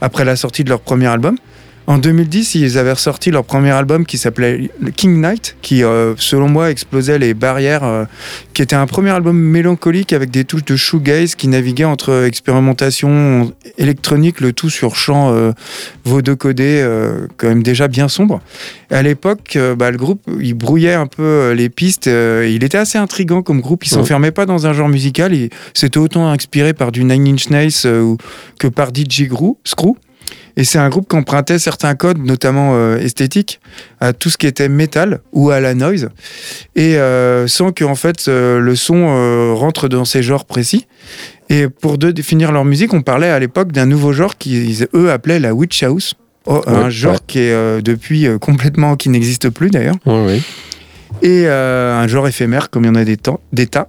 après 0.00 0.24
la 0.24 0.36
sortie 0.36 0.64
de 0.64 0.70
leur 0.70 0.80
premier 0.80 1.08
album. 1.08 1.36
En 1.86 1.98
2010, 1.98 2.54
ils 2.54 2.78
avaient 2.78 2.92
ressorti 2.94 3.30
leur 3.30 3.44
premier 3.44 3.70
album 3.70 4.06
qui 4.06 4.16
s'appelait 4.16 4.70
King 4.96 5.20
Knight, 5.20 5.56
qui, 5.60 5.84
euh, 5.84 6.14
selon 6.16 6.48
moi, 6.48 6.70
explosait 6.70 7.18
les 7.18 7.34
barrières, 7.34 7.84
euh, 7.84 8.04
qui 8.54 8.62
était 8.62 8.74
un 8.74 8.86
premier 8.86 9.10
album 9.10 9.36
mélancolique 9.36 10.14
avec 10.14 10.30
des 10.30 10.44
touches 10.44 10.64
de 10.64 10.76
shoegaze 10.76 11.34
qui 11.34 11.46
naviguait 11.46 11.84
entre 11.84 12.24
expérimentation 12.24 13.52
électronique, 13.76 14.40
le 14.40 14.54
tout 14.54 14.70
sur 14.70 14.96
chant 14.96 15.32
euh, 15.34 15.52
vodocodé, 16.06 16.80
euh, 16.82 17.26
quand 17.36 17.48
même 17.48 17.62
déjà 17.62 17.86
bien 17.86 18.08
sombre. 18.08 18.40
Et 18.90 18.94
à 18.94 19.02
l'époque, 19.02 19.54
euh, 19.56 19.74
bah, 19.74 19.90
le 19.90 19.98
groupe, 19.98 20.22
il 20.40 20.54
brouillait 20.54 20.94
un 20.94 21.06
peu 21.06 21.22
euh, 21.22 21.54
les 21.54 21.68
pistes. 21.68 22.06
euh, 22.06 22.48
il 22.50 22.64
était 22.64 22.78
assez 22.78 22.96
intrigant 22.96 23.42
comme 23.42 23.60
groupe. 23.60 23.84
Il 23.86 23.92
Ouais. 23.92 23.98
s'enfermait 23.98 24.30
pas 24.30 24.46
dans 24.46 24.66
un 24.66 24.72
genre 24.72 24.88
musical. 24.88 25.34
Il 25.34 25.50
C'était 25.74 25.98
autant 25.98 26.28
inspiré 26.30 26.72
par 26.72 26.92
du 26.92 27.04
Nine 27.04 27.28
Inch 27.28 27.50
Nails 27.50 27.72
euh, 27.84 28.14
que 28.58 28.68
par 28.68 28.88
DJ 28.88 29.28
Screw. 29.64 29.96
Et 30.56 30.64
c'est 30.64 30.78
un 30.78 30.88
groupe 30.88 31.08
qui 31.08 31.16
empruntait 31.16 31.58
certains 31.58 31.94
codes, 31.94 32.18
notamment 32.18 32.72
euh, 32.74 32.98
esthétiques, 32.98 33.60
à 34.00 34.12
tout 34.12 34.30
ce 34.30 34.38
qui 34.38 34.46
était 34.46 34.68
métal 34.68 35.20
ou 35.32 35.50
à 35.50 35.58
la 35.60 35.74
noise, 35.74 36.10
et 36.76 36.96
euh, 36.96 37.48
sans 37.48 37.72
que 37.72 37.84
en 37.84 37.96
fait 37.96 38.26
euh, 38.28 38.60
le 38.60 38.76
son 38.76 39.54
rentre 39.56 39.88
dans 39.88 40.04
ces 40.04 40.22
genres 40.22 40.44
précis. 40.44 40.86
Et 41.50 41.68
pour 41.68 41.98
de 41.98 42.10
définir 42.10 42.52
leur 42.52 42.64
musique, 42.64 42.94
on 42.94 43.02
parlait 43.02 43.28
à 43.28 43.38
l'époque 43.38 43.72
d'un 43.72 43.86
nouveau 43.86 44.12
genre 44.12 44.38
qu'ils 44.38 44.86
eux 44.94 45.10
appelaient 45.10 45.40
la 45.40 45.54
witch 45.54 45.82
house, 45.82 46.14
Oh, 46.46 46.60
un 46.66 46.90
genre 46.90 47.14
ouais. 47.14 47.18
qui 47.26 47.38
est 47.38 47.52
euh, 47.52 47.80
depuis 47.80 48.26
euh, 48.26 48.36
complètement 48.38 48.96
qui 48.96 49.08
n'existe 49.08 49.48
plus 49.48 49.70
d'ailleurs 49.70 49.94
ouais. 50.04 50.42
Et 51.24 51.46
euh, 51.46 51.96
un 51.96 52.06
genre 52.06 52.28
éphémère 52.28 52.68
comme 52.68 52.84
il 52.84 52.88
y 52.88 52.90
en 52.90 52.94
a 52.94 53.04
des, 53.04 53.16
temps, 53.16 53.40
des 53.52 53.66
tas. 53.66 53.88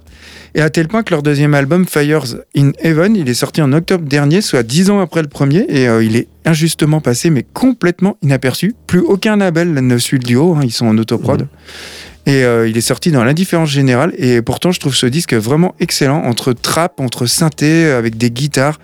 Et 0.54 0.62
à 0.62 0.70
tel 0.70 0.88
point 0.88 1.02
que 1.02 1.10
leur 1.10 1.22
deuxième 1.22 1.52
album, 1.52 1.86
Fires 1.86 2.24
in 2.56 2.70
Heaven, 2.80 3.14
il 3.14 3.28
est 3.28 3.34
sorti 3.34 3.60
en 3.60 3.74
octobre 3.74 4.08
dernier, 4.08 4.40
soit 4.40 4.62
dix 4.62 4.88
ans 4.88 5.00
après 5.00 5.20
le 5.20 5.28
premier, 5.28 5.66
et 5.68 5.86
euh, 5.86 6.02
il 6.02 6.16
est 6.16 6.28
injustement 6.46 7.02
passé, 7.02 7.28
mais 7.28 7.44
complètement 7.52 8.16
inaperçu. 8.22 8.74
Plus 8.86 9.00
aucun 9.00 9.36
label 9.36 9.74
ne 9.74 9.98
suit 9.98 10.16
le 10.16 10.24
duo, 10.24 10.54
hein, 10.54 10.60
ils 10.64 10.72
sont 10.72 10.86
en 10.86 10.96
autoprod. 10.96 11.46
Et 12.24 12.42
euh, 12.42 12.66
il 12.66 12.78
est 12.78 12.80
sorti 12.80 13.10
dans 13.10 13.22
l'indifférence 13.22 13.68
générale, 13.68 14.14
et 14.16 14.40
pourtant 14.40 14.72
je 14.72 14.80
trouve 14.80 14.96
ce 14.96 15.04
disque 15.04 15.34
vraiment 15.34 15.74
excellent, 15.78 16.22
entre 16.24 16.54
trap, 16.54 17.00
entre 17.00 17.26
synthé, 17.26 17.84
avec 17.90 18.16
des 18.16 18.30
guitares, 18.30 18.80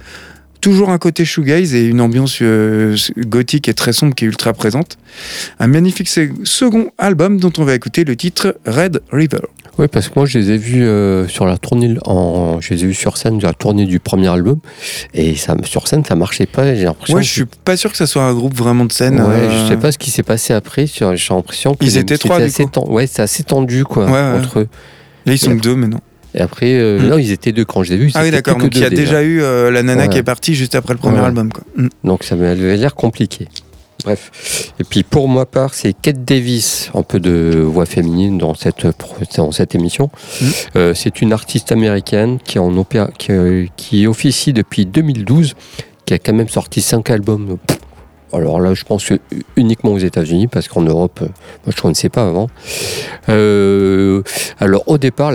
toujours 0.63 0.89
un 0.89 0.97
côté 0.97 1.27
shoegaze 1.27 1.75
et 1.75 1.85
une 1.85 2.01
ambiance 2.01 2.39
euh, 2.41 2.97
gothique 3.19 3.69
et 3.69 3.75
très 3.75 3.93
sombre 3.93 4.15
qui 4.15 4.25
est 4.25 4.29
ultra 4.29 4.55
présente. 4.55 4.97
Un 5.59 5.67
magnifique 5.67 6.09
se- 6.09 6.31
second 6.45 6.91
album 6.97 7.39
dont 7.39 7.53
on 7.59 7.65
va 7.65 7.75
écouter 7.75 8.05
le 8.05 8.17
titre 8.17 8.57
Red 8.67 9.03
River. 9.13 9.41
Oui, 9.79 9.89
parce 9.89 10.09
que 10.09 10.13
moi, 10.17 10.27
je 10.27 10.39
les 10.39 10.51
ai 10.51 10.59
vus 10.59 10.85
euh, 10.85 11.27
sur 11.29 11.47
la 11.47 11.57
tournée, 11.57 11.95
en, 12.05 12.61
je 12.61 12.75
les 12.75 12.85
ai 12.85 12.87
vus 12.87 12.95
sur 12.95 13.17
scène 13.17 13.39
de 13.39 13.43
la 13.43 13.55
tournée 13.55 13.87
du 13.87 14.01
premier 14.01 14.29
album, 14.29 14.59
et 15.15 15.35
ça, 15.35 15.57
sur 15.65 15.89
scène, 15.89 16.05
ça 16.05 16.15
marchait 16.15 16.45
pas. 16.47 16.75
J'ai 16.75 16.85
l'impression. 16.85 17.15
Ouais, 17.17 17.23
que- 17.23 17.27
je 17.27 17.33
suis 17.33 17.45
pas 17.65 17.77
sûr 17.77 17.91
que 17.91 17.97
ça 17.97 18.07
soit 18.07 18.23
un 18.23 18.35
groupe 18.35 18.55
vraiment 18.55 18.85
de 18.85 18.93
scène. 18.93 19.15
Ouais, 19.21 19.35
euh, 19.35 19.65
je 19.65 19.69
sais 19.69 19.79
pas 19.79 19.91
ce 19.91 19.97
qui 19.99 20.11
s'est 20.11 20.23
passé 20.23 20.53
après. 20.53 20.87
J'ai 20.87 21.05
l'impression 21.31 21.75
que 21.75 21.85
Ils 21.85 21.97
étaient 21.97 22.19
trois, 22.19 22.39
du 22.39 22.45
assez 22.45 22.65
coup. 22.65 22.71
ten- 22.71 22.85
Ouais, 22.89 23.07
c'est 23.07 23.23
assez 23.23 23.45
tendu, 23.45 23.85
quoi, 23.85 24.05
Ouais, 24.07 24.13
ouais. 24.13 24.39
entre 24.39 24.59
eux. 24.61 24.69
Là, 25.25 25.33
ils 25.33 25.39
sont 25.39 25.57
que 25.57 25.63
deux 25.63 25.75
maintenant. 25.75 26.01
Et 26.35 26.41
après, 26.41 26.75
euh, 26.75 26.99
Mm. 26.99 27.09
non, 27.09 27.19
ils 27.19 27.31
étaient 27.33 27.53
deux 27.53 27.65
quand 27.65 27.83
je 27.83 27.91
les 27.91 27.97
ai 27.97 27.99
vus. 27.99 28.13
Ah 28.15 28.23
oui, 28.23 28.31
d'accord. 28.31 28.57
Donc 28.57 28.75
il 28.75 28.81
y 28.81 28.85
a 28.85 28.91
déjà 28.91 29.23
eu 29.23 29.43
euh, 29.43 29.71
la 29.71 29.83
nana 29.83 30.09
qui 30.09 30.19
est 30.19 30.23
partie 30.23 30.55
juste 30.55 30.75
après 30.75 30.95
le 30.95 30.99
premier 30.99 31.19
album. 31.19 31.53
Quoi. 31.53 31.65
Mm. 31.77 31.89
Donc 32.05 32.25
ça 32.25 32.37
m'avait 32.37 32.77
l'air 32.77 32.95
compliqué. 32.95 33.49
Bref. 34.05 34.73
Et 34.81 34.85
puis 34.85 35.05
pour 35.05 35.29
ma 35.29 35.47
part, 35.47 35.75
c'est 35.75 35.93
Kate 35.93 36.25
Davis, 36.25 36.91
un 36.95 37.03
peu 37.03 37.21
de 37.21 37.61
voix 37.65 37.87
féminine 37.87 38.37
dans 38.37 38.55
cette, 38.55 38.85
dans 39.37 39.53
cette 39.53 39.75
émission. 39.77 40.11
Mhm. 40.41 40.49
Euh, 40.77 40.95
c'est 40.95 41.23
une 41.23 41.33
artiste 41.33 41.71
américaine 41.71 42.39
qui, 42.43 42.59
en 42.59 42.77
opéra, 42.77 43.11
qui, 43.17 43.31
euh, 43.31 43.67
qui 43.77 44.09
officie 44.09 44.53
depuis 44.53 44.87
2012, 44.87 45.55
qui 46.05 46.15
a 46.15 46.19
quand 46.19 46.33
même 46.33 46.49
sorti 46.49 46.81
cinq 46.81 47.11
albums. 47.11 47.59
Pff, 47.65 47.79
Alors 48.33 48.61
là, 48.61 48.75
je 48.75 48.85
pense 48.85 49.05
que 49.05 49.15
uniquement 49.57 49.93
aux 49.93 49.99
États-Unis, 49.99 50.47
parce 50.47 50.69
qu'en 50.69 50.83
Europe, 50.83 51.21
euh, 51.23 51.27
moi 51.27 51.73
je 51.73 51.77
ne 51.77 51.83
connaissais 51.83 52.09
pas 52.09 52.27
avant. 52.27 52.49
Euh, 53.29 54.23
alors 54.59 54.83
au 54.87 54.99
départ, 54.99 55.33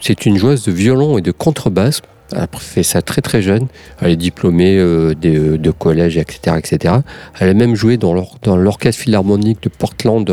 c'est 0.00 0.26
une 0.26 0.38
joueuse 0.38 0.64
de 0.64 0.72
violon 0.72 1.18
et 1.18 1.22
de 1.22 1.32
contrebasse. 1.32 2.02
Elle 2.32 2.40
a 2.40 2.48
fait 2.58 2.82
ça 2.82 3.00
très 3.00 3.22
très 3.22 3.40
jeune. 3.40 3.68
Elle 4.00 4.10
est 4.12 4.16
diplômée 4.16 4.76
euh, 4.78 5.14
de, 5.14 5.70
collège, 5.70 6.18
etc., 6.18 6.56
etc. 6.58 6.94
Elle 7.40 7.48
a 7.48 7.54
même 7.54 7.74
joué 7.74 7.96
dans 7.96 8.12
l'or- 8.12 8.36
dans 8.42 8.56
l'orchestre 8.56 9.02
philharmonique 9.02 9.62
de 9.62 9.70
Portland, 9.70 10.30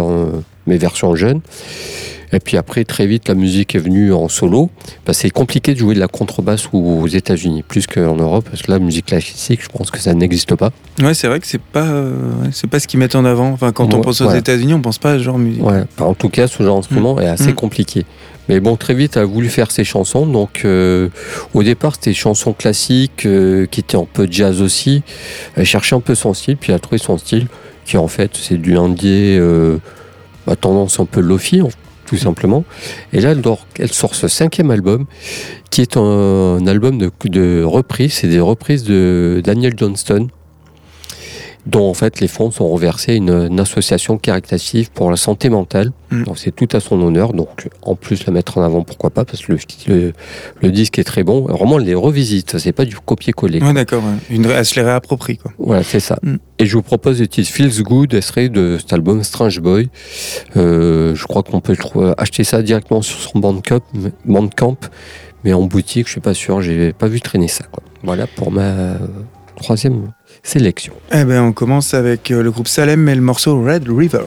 mais 0.67 0.78
version 0.78 1.15
jeune. 1.15 1.41
Et 2.34 2.39
puis 2.39 2.58
après, 2.58 2.84
très 2.84 3.06
vite, 3.06 3.30
la 3.30 3.36
musique 3.36 3.75
est 3.75 3.80
venue 3.80 4.12
en 4.12 4.28
solo. 4.28 4.69
Parce 5.06 5.19
que 5.19 5.21
c'est 5.23 5.30
compliqué 5.30 5.73
de 5.73 5.80
jouer 5.80 5.93
de 5.95 5.99
la 5.99 6.08
contrebasse 6.08 6.67
aux 6.73 7.08
États-Unis, 7.08 7.63
plus 7.65 7.88
qu'en 7.88 8.15
Europe, 8.15 8.45
parce 8.49 8.62
que 8.63 8.71
la 8.71 8.80
musique 8.80 9.06
classique, 9.06 9.62
je 9.63 9.69
pense 9.69 9.89
que 9.91 9.99
ça 9.99 10.13
n'existe 10.13 10.56
pas. 10.56 10.71
Ouais, 11.01 11.13
c'est 11.13 11.28
vrai 11.28 11.39
que 11.39 11.47
c'est 11.47 11.62
pas, 11.62 11.84
euh, 11.86 12.12
ouais, 12.41 12.49
c'est 12.51 12.67
pas 12.69 12.80
ce 12.80 12.88
qu'ils 12.88 12.99
mettent 12.99 13.15
en 13.15 13.23
avant. 13.25 13.49
Enfin, 13.51 13.71
quand 13.71 13.93
on 13.93 13.97
Ouais, 13.97 14.04
pense 14.04 14.19
aux 14.21 14.25
voilà. 14.25 14.39
États-Unis, 14.39 14.73
on 14.73 14.82
pense 14.82 14.97
pas 14.97 15.13
à 15.13 15.17
ce 15.17 15.23
genre 15.23 15.38
de 15.38 15.43
musique. 15.43 15.63
Ouais, 15.63 15.84
en 15.99 16.13
tout 16.13 16.30
cas, 16.30 16.47
ce 16.47 16.62
genre 16.62 16.75
d'instrument 16.78 17.21
est 17.21 17.28
assez 17.28 17.51
Mm. 17.51 17.56
compliqué. 17.56 18.06
Mais 18.49 18.60
bon, 18.60 18.75
très 18.75 18.95
vite, 18.95 19.15
elle 19.15 19.23
a 19.23 19.25
voulu 19.25 19.47
faire 19.47 19.71
ses 19.71 19.84
chansons. 19.84 20.25
Donc, 20.25 20.63
euh, 20.65 21.10
au 21.54 21.63
départ, 21.63 21.93
c'était 21.95 22.10
des 22.10 22.15
chansons 22.15 22.54
classiques 22.54 23.25
euh, 23.25 23.65
qui 23.67 23.80
étaient 23.80 23.97
un 23.97 24.08
peu 24.12 24.28
jazz 24.30 24.62
aussi. 24.62 25.04
Elle 25.56 25.65
cherchait 25.65 25.95
un 25.95 26.01
peu 26.01 26.15
son 26.15 26.34
style, 26.34 26.58
puis 26.58 26.71
elle 26.71 26.75
a 26.78 26.80
trouvé 26.80 26.97
son 26.97 27.17
style, 27.17 27.47
qui 27.86 27.97
en 27.97 28.08
fait, 28.08 28.32
c'est 28.36 28.58
du 28.58 28.78
indie, 28.78 29.38
à 30.47 30.55
tendance 30.55 30.99
un 30.99 31.05
peu 31.05 31.21
lofi, 31.21 31.62
tout 32.05 32.17
simplement. 32.17 32.63
Et 33.13 33.21
là, 33.21 33.34
elle 33.79 33.91
sort 33.91 34.15
ce 34.15 34.27
cinquième 34.27 34.71
album, 34.71 35.05
qui 35.71 35.81
est 35.81 35.97
un, 35.97 36.65
album 36.67 36.97
de, 36.97 37.12
de 37.25 37.63
reprises. 37.63 38.13
C'est 38.13 38.27
des 38.27 38.39
reprises 38.39 38.84
de 38.84 39.41
Daniel 39.43 39.73
Johnston 39.77 40.27
dont 41.65 41.89
en 41.89 41.93
fait 41.93 42.19
les 42.19 42.28
fonds 42.28 42.51
sont 42.51 42.67
reversés 42.69 43.13
à 43.13 43.15
une, 43.15 43.32
une 43.32 43.60
association 43.60 44.17
caritative 44.17 44.91
pour 44.91 45.10
la 45.10 45.17
santé 45.17 45.49
mentale. 45.49 45.91
Mm. 46.12 46.23
Donc 46.23 46.38
c'est 46.38 46.51
tout 46.51 46.67
à 46.73 46.80
son 46.80 47.01
honneur. 47.01 47.34
Donc 47.34 47.69
en 47.82 47.95
plus 47.95 48.25
la 48.25 48.34
mettre 48.34 48.58
en 48.58 48.62
avant, 48.62 48.84
pourquoi 48.84 49.10
pas, 49.10 49.25
parce 49.25 49.45
que 49.45 49.54
le, 49.54 49.58
le, 49.88 50.13
le 50.62 50.71
disque 50.71 50.99
est 50.99 51.04
très 51.04 51.23
bon. 51.23 51.41
Vraiment, 51.41 51.80
elle 51.80 51.86
les 51.86 51.95
revisite. 51.95 52.58
C'est 52.58 52.71
pas 52.71 52.86
du 52.86 52.95
copier-coller. 52.95 53.62
Ouais, 53.62 53.73
d'accord. 53.73 54.04
Une, 54.30 54.45
elle 54.45 54.65
se 54.65 54.75
les 54.75 54.86
réapproprie. 54.86 55.38
Quoi. 55.38 55.51
Voilà, 55.58 55.84
c'est 55.84 55.99
ça. 55.99 56.19
Mm. 56.21 56.36
Et 56.60 56.65
je 56.65 56.75
vous 56.75 56.84
propose 56.84 57.19
le 57.19 57.28
titre 57.28 57.49
Feels 57.49 57.84
Good, 57.84 58.13
extrait 58.13 58.49
de 58.49 58.78
cet 58.80 58.93
album 58.93 59.23
Strange 59.23 59.60
Boy. 59.60 59.89
Euh, 60.56 61.15
je 61.15 61.23
crois 61.25 61.43
qu'on 61.43 61.62
peut 61.62 61.75
le 61.78 62.13
acheter 62.17 62.43
ça 62.43 62.62
directement 62.62 63.01
sur 63.01 63.19
son 63.19 63.39
Bandcamp, 63.39 63.82
Bandcamp, 64.25 64.78
mais 65.43 65.54
en 65.54 65.63
boutique, 65.63 66.08
je 66.08 66.12
suis 66.13 66.21
pas 66.21 66.34
sûr, 66.34 66.62
j'ai 66.62 66.93
pas 66.93 67.08
vu 67.08 67.19
traîner 67.21 67.47
ça. 67.47 67.65
Quoi. 67.71 67.84
Voilà 68.04 68.28
pour 68.28 68.51
ma 68.51 68.93
troisième 69.58 70.12
sélection. 70.45 70.93
Eh 71.12 71.23
ben, 71.25 71.41
on 71.41 71.51
commence 71.51 71.93
avec 71.93 72.31
euh, 72.31 72.41
le 72.41 72.51
groupe 72.51 72.67
Salem 72.67 73.10
et 73.10 73.15
le 73.15 73.21
morceau 73.21 73.62
Red 73.62 73.89
River. 73.89 74.25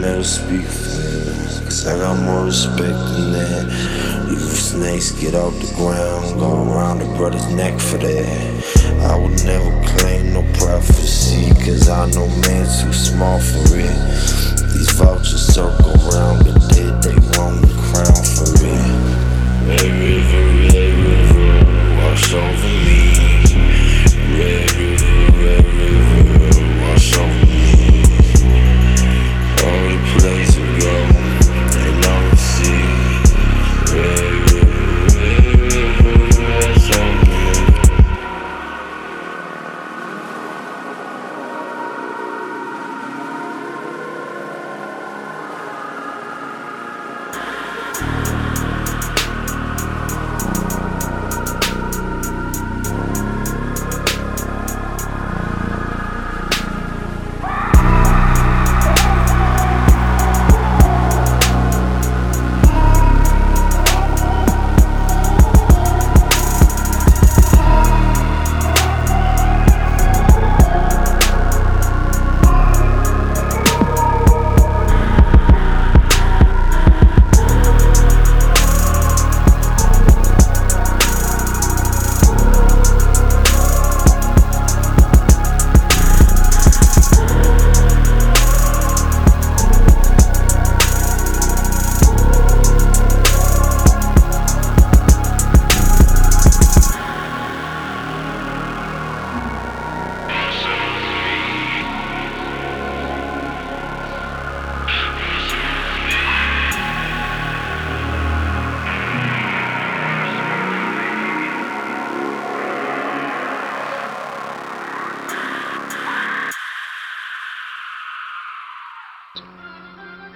never 0.00 0.24
speak 0.24 0.64
for 0.64 1.00
Cause 1.64 1.86
I 1.86 1.98
got 1.98 2.18
more 2.22 2.46
respect 2.46 2.98
than 3.12 3.32
that. 3.32 4.26
You 4.30 4.38
snakes 4.38 5.12
get 5.12 5.34
off 5.34 5.52
the 5.60 5.72
ground, 5.76 6.40
go 6.40 6.50
around 6.72 7.02
a 7.02 7.16
brother's 7.16 7.46
neck 7.52 7.78
for 7.78 7.98
that. 7.98 9.06
I 9.06 9.16
would 9.16 9.44
never 9.44 9.70
claim 9.86 10.32
no 10.32 10.42
prophecy, 10.58 11.52
cause 11.64 11.88
I 11.88 12.10
know 12.10 12.26
man 12.48 12.64
too 12.80 12.92
small 12.92 13.38
for 13.40 13.76
it. 13.76 13.96
These 14.72 14.90
vultures 14.92 15.46
circle 15.46 15.92
around 16.08 16.44
the 16.44 16.54
dead, 16.72 17.02
they 17.04 17.16
want 17.36 17.60
the 17.60 17.74
crown 17.92 18.24
for 18.34 18.50
it. 18.56 19.20
Red 19.68 19.92
river, 20.00 20.44
red 20.64 20.94
river, 21.06 21.54
wash 22.00 22.32
over 22.32 22.72
me. 22.86 23.00
Red 24.38 24.72
river, 24.72 25.16
red 25.38 25.64
river, 25.64 26.88
wash 26.88 27.16
over 27.16 27.26
me. 27.26 27.29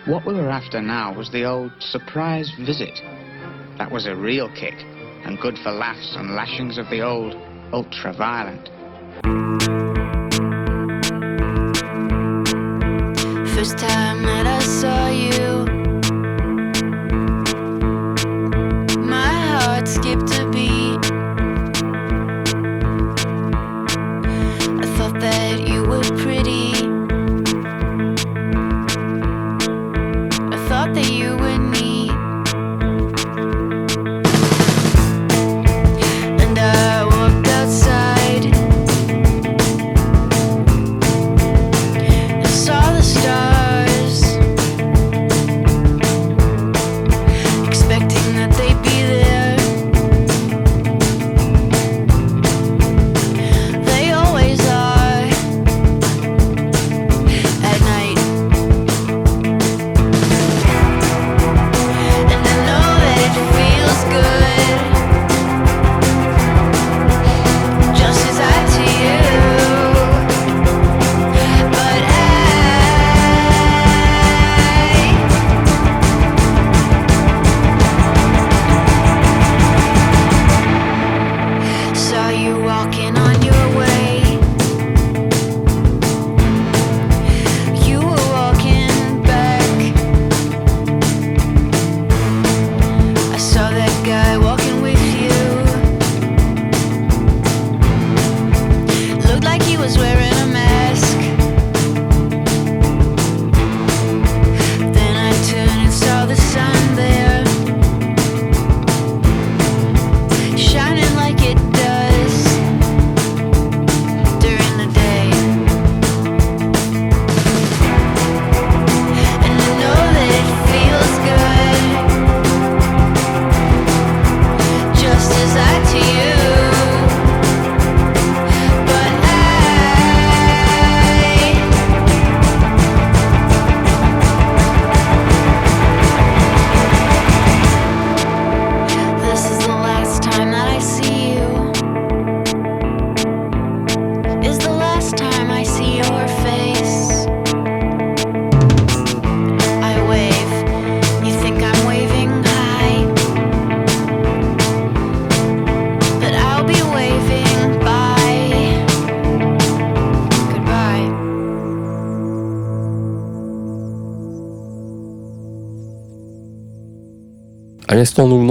What 0.07 0.27
we 0.27 0.35
were 0.35 0.51
after 0.51 0.83
now 0.83 1.15
was 1.15 1.31
the 1.31 1.45
old 1.45 1.73
surprise 1.81 2.53
visit. 2.61 3.01
That 3.79 3.91
was 3.91 4.07
a 4.07 4.15
real 4.15 4.51
kick, 4.51 4.75
and 5.25 5.41
good 5.41 5.57
for 5.63 5.73
laughs 5.73 6.15
and 6.19 6.35
lashings 6.35 6.77
of 6.77 6.91
the 6.91 7.01
old 7.01 7.35
ultra-violent. 7.73 8.69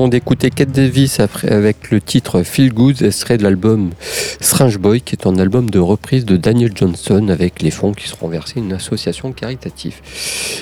D'écouter 0.07 0.49
Kate 0.49 0.71
Davis 0.71 1.19
avec 1.19 1.91
le 1.91 2.01
titre 2.01 2.43
Feel 2.43 2.73
Good, 2.73 3.01
extrait 3.03 3.37
de 3.37 3.43
l'album 3.43 3.91
Strange 4.39 4.77
Boy, 4.77 5.01
qui 5.01 5.15
est 5.15 5.27
un 5.27 5.37
album 5.37 5.69
de 5.69 5.79
reprise 5.79 6.25
de 6.25 6.37
Daniel 6.37 6.71
Johnson 6.75 7.27
avec 7.29 7.61
les 7.61 7.71
fonds 7.71 7.93
qui 7.93 8.07
seront 8.07 8.27
versés 8.27 8.59
à 8.59 8.63
une 8.63 8.73
association 8.73 9.31
caritative. 9.31 9.95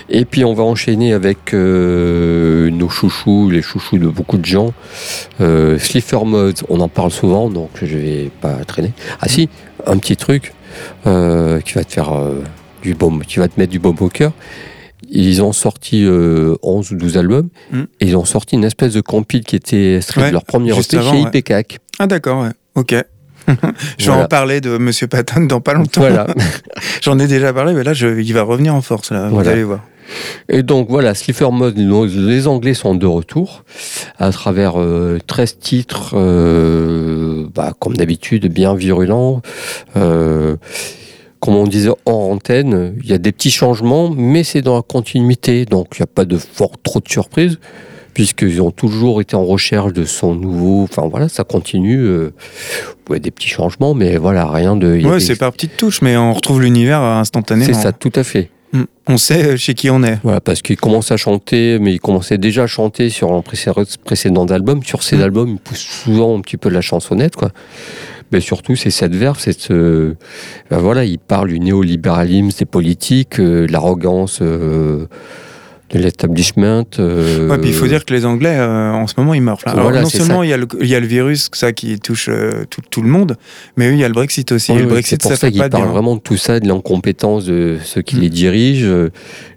Et 0.10 0.26
puis, 0.26 0.44
on 0.44 0.54
va 0.54 0.64
enchaîner 0.64 1.14
avec 1.14 1.54
euh, 1.54 2.70
nos 2.70 2.90
chouchous, 2.90 3.50
les 3.50 3.62
chouchous 3.62 3.98
de 3.98 4.08
beaucoup 4.08 4.38
de 4.38 4.46
gens. 4.46 4.74
Euh, 5.40 5.78
Slipper 5.80 6.26
Mods, 6.26 6.64
on 6.70 6.80
en 6.80 6.90
parle 6.90 7.12
souvent, 7.12 7.50
donc 7.50 7.70
je 7.82 7.98
vais 7.98 8.32
pas 8.42 8.64
traîner. 8.66 8.94
Ah 9.22 9.28
si, 9.28 9.50
un 9.86 9.98
petit 9.98 10.18
truc 10.18 10.54
euh, 11.08 11.60
qui 11.62 11.74
va 11.74 11.84
te 11.84 11.92
faire 11.92 12.14
euh, 12.14 12.44
du 12.82 12.94
baume, 12.94 13.24
qui 13.26 13.40
va 13.40 13.48
te 13.48 13.60
mettre 13.60 13.72
du 13.72 13.80
baume 13.80 13.98
au 14.00 14.10
cœur. 14.10 14.32
Ils 15.10 15.42
ont 15.42 15.52
sorti 15.54 16.04
euh, 16.06 16.56
11 16.64 16.92
ou 16.92 16.96
12 16.96 17.18
albums 17.18 17.50
Mm. 17.72 17.80
et 18.00 18.06
ils 18.08 18.16
ont 18.18 18.26
sorti 18.26 18.56
une 18.56 18.64
espèce 18.64 18.94
de 18.94 19.02
compile 19.02 19.44
qui 19.44 19.56
était 19.56 19.96
extrait 19.98 20.22
Ouais, 20.22 20.28
de 20.28 20.34
leur 20.34 20.46
premier 20.46 20.72
EP 20.72 20.82
chez 20.84 20.98
ouais. 20.98 21.22
IPCAC. 21.34 21.80
Ah 22.00 22.08
d'accord, 22.08 22.44
ouais. 22.44 22.50
Ok. 22.76 22.94
je 23.48 23.54
vais 23.54 23.58
Voilà. 24.06 24.26
en 24.26 24.28
parler 24.28 24.62
de 24.62 24.78
Monsieur 24.78 25.08
Patton 25.08 25.42
dans 25.42 25.62
pas 25.62 25.74
longtemps. 25.74 26.02
Voilà. 26.02 26.28
J'en 27.02 27.18
ai 27.20 27.28
déjà 27.28 27.52
parlé, 27.52 27.74
mais 27.74 27.84
là, 27.84 27.94
je, 27.94 28.20
il 28.22 28.34
va 28.34 28.44
revenir 28.44 28.76
en 28.76 28.82
force, 28.82 29.12
là, 29.12 29.30
vous 29.30 29.40
allez 29.48 29.64
voir. 29.64 29.82
Et 30.50 30.62
donc 30.62 30.90
voilà, 30.90 31.16
Slipper 31.16 31.50
Mode, 31.52 31.78
les 31.78 32.48
Anglais 32.48 32.74
sont 32.74 32.96
de 32.96 33.06
retour 33.06 33.64
à 34.20 34.32
travers 34.32 34.74
euh, 34.80 35.20
13 35.26 35.58
titres, 35.60 36.16
euh, 36.16 37.46
bah, 37.54 37.74
comme 37.80 37.96
d'habitude, 37.96 38.52
bien 38.52 38.76
virulents. 38.76 39.42
Euh, 39.96 40.58
comme 41.52 41.60
on 41.62 41.68
disait 41.68 41.90
hors 42.06 42.30
antenne, 42.32 42.96
il 43.04 43.10
y 43.10 43.14
a 43.14 43.18
des 43.18 43.32
petits 43.32 43.52
changements, 43.52 44.10
mais 44.10 44.44
c'est 44.44 44.62
dans 44.62 44.76
la 44.78 44.82
continuité, 44.82 45.66
donc 45.66 45.88
il 45.98 46.02
n'y 46.02 46.04
a 46.04 46.08
pas 46.08 46.26
de 46.26 46.38
fort 46.38 46.72
trop 46.84 47.00
de 47.00 47.10
surprises, 47.10 47.60
puisqu'ils 48.14 48.62
ont 48.62 48.72
toujours 48.72 49.22
été 49.22 49.36
en 49.36 49.44
recherche 49.46 49.94
de 49.94 50.06
son 50.06 50.34
nouveau. 50.36 50.84
Enfin 50.84 51.08
voilà, 51.10 51.28
ça 51.30 51.44
continue. 51.44 52.00
Euh, 52.00 52.34
ouais, 53.10 53.20
des 53.20 53.32
petits 53.32 53.50
changements, 53.50 53.94
mais 53.94 54.18
voilà, 54.18 54.50
rien 54.50 54.76
de. 54.76 54.88
Ouais, 55.04 55.18
des- 55.18 55.20
c'est 55.20 55.36
par 55.36 55.52
petites 55.52 55.76
touches, 55.78 56.02
mais 56.02 56.16
on 56.18 56.34
retrouve 56.34 56.62
l'univers 56.62 57.02
instantanément. 57.02 57.66
C'est 57.74 57.80
ça, 57.82 57.92
tout 57.92 58.12
à 58.16 58.24
fait. 58.24 58.50
Mm. 58.74 58.84
On 59.08 59.18
sait 59.18 59.44
euh, 59.46 59.58
chez 59.58 59.74
qui 59.74 59.90
on 59.90 60.02
est. 60.04 60.20
Voilà, 60.24 60.40
parce 60.40 60.62
qu'il 60.62 60.78
commence 60.78 61.12
à 61.12 61.18
chanter, 61.18 61.78
mais 61.80 61.94
il 61.94 62.00
commençait 62.00 62.38
déjà 62.38 62.64
à 62.64 62.68
chanter 62.68 63.10
sur 63.10 63.34
un 63.34 63.42
précédent, 63.42 64.46
album. 64.46 64.82
Sur 64.84 65.04
ces 65.04 65.18
Mm. 65.18 65.22
albums, 65.24 65.50
il 65.50 65.58
pousse 65.58 65.80
souvent 65.80 66.38
un 66.38 66.42
petit 66.42 66.56
peu 66.58 66.70
de 66.70 66.76
la 66.76 66.82
chansonnette, 66.82 67.36
quoi. 67.36 67.50
Mais 68.32 68.40
surtout, 68.40 68.76
c'est 68.76 68.92
cette 68.92 69.16
verve, 69.16 69.40
c'est 69.40 69.60
ce... 69.60 70.16
ben 70.70 70.78
voilà, 70.78 71.04
il 71.04 71.20
parle 71.20 71.50
du 71.50 71.60
néolibéralisme, 71.60 72.50
des 72.58 72.66
politiques, 72.66 73.40
euh, 73.40 73.68
de 73.68 73.72
l'arrogance 73.72 74.40
euh, 74.42 75.08
de 75.94 76.00
l'establishment. 76.00 76.86
euh, 77.00 77.48
Ouais, 77.50 77.58
puis 77.58 77.70
il 77.70 77.76
faut 77.76 77.88
dire 77.88 78.06
que 78.06 78.14
les 78.14 78.26
Anglais, 78.26 78.56
euh, 78.58 78.92
en 78.92 79.08
ce 79.08 79.14
moment, 79.18 79.34
ils 79.34 79.42
meurent. 79.42 79.60
Alors, 79.66 79.84
Voilà, 79.84 80.02
non 80.02 80.10
seulement 80.10 80.44
il 80.44 80.50
y, 80.50 80.54
a 80.54 80.58
le, 80.58 80.68
il 80.82 80.88
y 80.88 80.96
a 80.96 81.00
le 81.00 81.06
virus, 81.08 81.50
ça 81.54 81.74
qui 81.74 82.00
touche 82.00 82.28
euh, 82.30 82.64
tout, 82.70 82.82
tout 82.90 83.02
le 83.02 83.10
monde, 83.10 83.36
mais 83.78 83.90
il 83.92 83.98
y 83.98 84.04
a 84.04 84.08
le 84.08 84.14
Brexit 84.14 84.52
aussi. 84.52 84.72
Oui, 84.72 84.78
le 84.80 84.84
oui, 84.86 84.90
Brexit, 84.92 85.22
c'est 85.22 85.30
pour 85.30 85.32
ça 85.32 85.38
ça, 85.38 85.52
fait 85.52 85.58
pas 85.58 85.70
parle 85.70 85.84
bien. 85.84 85.92
vraiment 85.92 86.16
de 86.16 86.22
tout 86.22 86.38
ça, 86.38 86.60
de 86.60 86.68
l'incompétence 86.68 87.46
de 87.46 87.78
ceux 87.84 88.02
qui 88.02 88.16
Mm. 88.16 88.20
les 88.20 88.30
dirigent. 88.30 88.88
euh, 88.88 89.10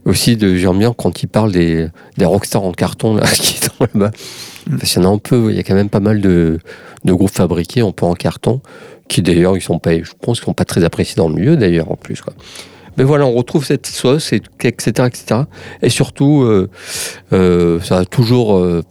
aussi, 0.04 0.36
de, 0.36 0.56
j'aime 0.56 0.78
bien 0.78 0.92
quand 0.96 1.22
il 1.22 1.28
parle 1.28 1.52
des, 1.52 1.86
des 2.18 2.24
rockstars 2.24 2.62
en 2.64 2.72
carton 2.72 3.14
là, 3.16 3.22
qui 3.32 3.58
sont 3.58 3.70
là-bas. 3.80 4.10
Mm. 4.68 4.76
Parce 4.78 4.92
qu'il 4.92 5.02
y 5.02 5.06
en 5.06 5.10
a 5.10 5.14
un 5.14 5.18
peu, 5.18 5.50
il 5.50 5.56
y 5.56 5.60
a 5.60 5.62
quand 5.62 5.74
même 5.74 5.88
pas 5.88 6.00
mal 6.00 6.20
de, 6.20 6.58
de 7.04 7.12
groupes 7.12 7.30
fabriqués 7.30 7.80
un 7.80 7.92
peu 7.92 8.06
en 8.06 8.14
carton, 8.14 8.60
qui 9.08 9.22
d'ailleurs, 9.22 9.56
ils 9.56 9.60
sont 9.62 9.78
pas, 9.78 9.92
je 9.96 10.10
pense 10.20 10.38
qu'ils 10.40 10.46
sont 10.46 10.52
pas 10.54 10.64
très 10.64 10.82
appréciés 10.84 11.14
dans 11.16 11.28
le 11.28 11.34
milieu 11.34 11.56
d'ailleurs 11.56 11.90
en 11.92 11.96
plus. 11.96 12.20
Quoi. 12.22 12.32
Mais 12.96 13.04
voilà, 13.04 13.26
on 13.26 13.32
retrouve 13.32 13.64
cette 13.64 13.86
sauce, 13.86 14.32
et- 14.32 14.42
etc., 14.62 15.06
etc. 15.06 15.40
Et 15.82 15.88
surtout, 15.88 16.42
euh, 16.42 16.70
euh, 17.32 17.80
ça 17.80 17.98
a 17.98 18.04
toujours. 18.04 18.56
euh, 18.56 18.82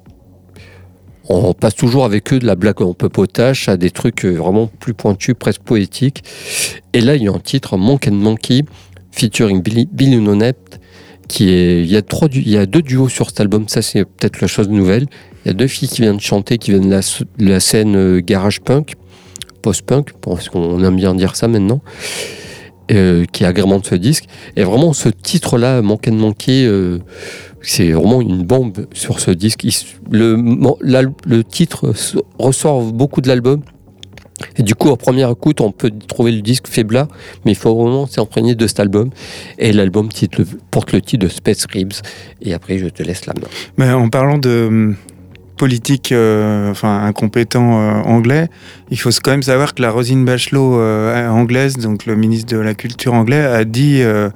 on 1.29 1.53
passe 1.53 1.75
toujours 1.75 2.03
avec 2.03 2.33
eux 2.33 2.39
de 2.39 2.45
la 2.45 2.55
blague 2.55 2.81
un 2.81 2.93
peu 2.93 3.07
potache 3.07 3.69
à 3.69 3.77
des 3.77 3.91
trucs 3.91 4.25
vraiment 4.25 4.67
plus 4.67 4.93
pointus, 4.93 5.35
presque 5.39 5.61
poétiques. 5.61 6.21
Et 6.91 6.99
là, 6.99 7.15
il 7.15 7.23
y 7.23 7.27
a 7.29 7.31
un 7.31 7.39
titre, 7.39 7.77
Monk 7.77 8.09
and 8.09 8.15
Monkey, 8.15 8.63
featuring 9.11 9.61
Billy, 9.61 9.87
Billy 9.89 10.19
qui 11.29 11.49
est. 11.49 11.81
Il 11.81 11.91
y, 11.91 11.95
a 11.95 12.01
trois, 12.01 12.27
il 12.33 12.49
y 12.49 12.57
a 12.57 12.65
deux 12.65 12.81
duos 12.81 13.07
sur 13.07 13.29
cet 13.29 13.39
album, 13.39 13.69
ça 13.69 13.81
c'est 13.81 14.03
peut-être 14.03 14.41
la 14.41 14.47
chose 14.47 14.67
nouvelle. 14.67 15.05
Il 15.43 15.47
y 15.47 15.51
a 15.51 15.53
deux 15.53 15.67
filles 15.67 15.87
qui 15.87 16.01
viennent 16.01 16.19
chanter, 16.19 16.57
qui 16.57 16.71
viennent 16.71 16.89
de 16.89 17.45
la, 17.45 17.59
scène 17.59 18.19
garage 18.19 18.59
punk, 18.59 18.95
post-punk, 19.61 20.11
parce 20.21 20.49
qu'on 20.49 20.83
aime 20.83 20.95
bien 20.95 21.15
dire 21.15 21.35
ça 21.35 21.47
maintenant, 21.47 21.81
euh, 22.91 23.25
qui 23.31 23.45
agrémente 23.45 23.85
ce 23.85 23.95
disque. 23.95 24.25
Et 24.55 24.63
vraiment, 24.63 24.93
ce 24.93 25.09
titre-là, 25.09 25.81
Monk 25.81 26.07
and 26.07 26.15
Monkey, 26.15 26.65
euh, 26.65 26.99
c'est 27.61 27.91
vraiment 27.91 28.21
une 28.21 28.43
bombe 28.43 28.87
sur 28.93 29.19
ce 29.19 29.31
disque. 29.31 29.65
Le, 30.11 30.35
le 31.25 31.43
titre 31.43 31.93
ressort 32.37 32.81
beaucoup 32.91 33.21
de 33.21 33.27
l'album. 33.27 33.61
Et 34.57 34.63
du 34.63 34.75
coup, 34.75 34.89
en 34.89 34.97
première 34.97 35.29
écoute, 35.29 35.61
on 35.61 35.71
peut 35.71 35.91
trouver 36.07 36.31
le 36.31 36.41
disque 36.41 36.67
faiblard, 36.67 37.07
mais 37.45 37.51
il 37.51 37.57
faut 37.57 37.73
vraiment 37.73 38.07
s'imprégner 38.07 38.55
de 38.55 38.67
cet 38.67 38.79
album. 38.79 39.11
Et 39.59 39.71
l'album 39.71 40.09
porte 40.71 40.91
le 40.91 41.01
titre 41.01 41.25
de 41.25 41.29
Space 41.29 41.65
Ribs. 41.71 42.01
Et 42.41 42.53
après, 42.53 42.77
je 42.77 42.87
te 42.87 43.03
laisse 43.03 43.25
la 43.25 43.33
main. 43.33 43.47
Mais 43.77 43.89
en 43.91 44.09
parlant 44.09 44.37
de 44.37 44.95
politique, 45.63 46.11
euh, 46.11 46.69
enfin 46.71 47.05
incompétent 47.05 47.79
euh, 47.79 48.01
anglais, 48.03 48.49
il 48.91 48.99
faut 48.99 49.09
quand 49.23 49.31
même 49.31 49.43
savoir 49.43 49.73
que 49.73 49.81
la 49.81 49.91
Rosine 49.91 50.25
Bachelot 50.25 50.77
euh, 50.77 51.29
anglaise, 51.29 51.77
donc 51.77 52.05
le 52.05 52.17
ministre 52.17 52.53
de 52.53 52.59
la 52.59 52.73
Culture 52.73 53.13
anglais, 53.13 53.41
a 53.45 53.63
dit 53.63 54.01
euh, 54.01 54.29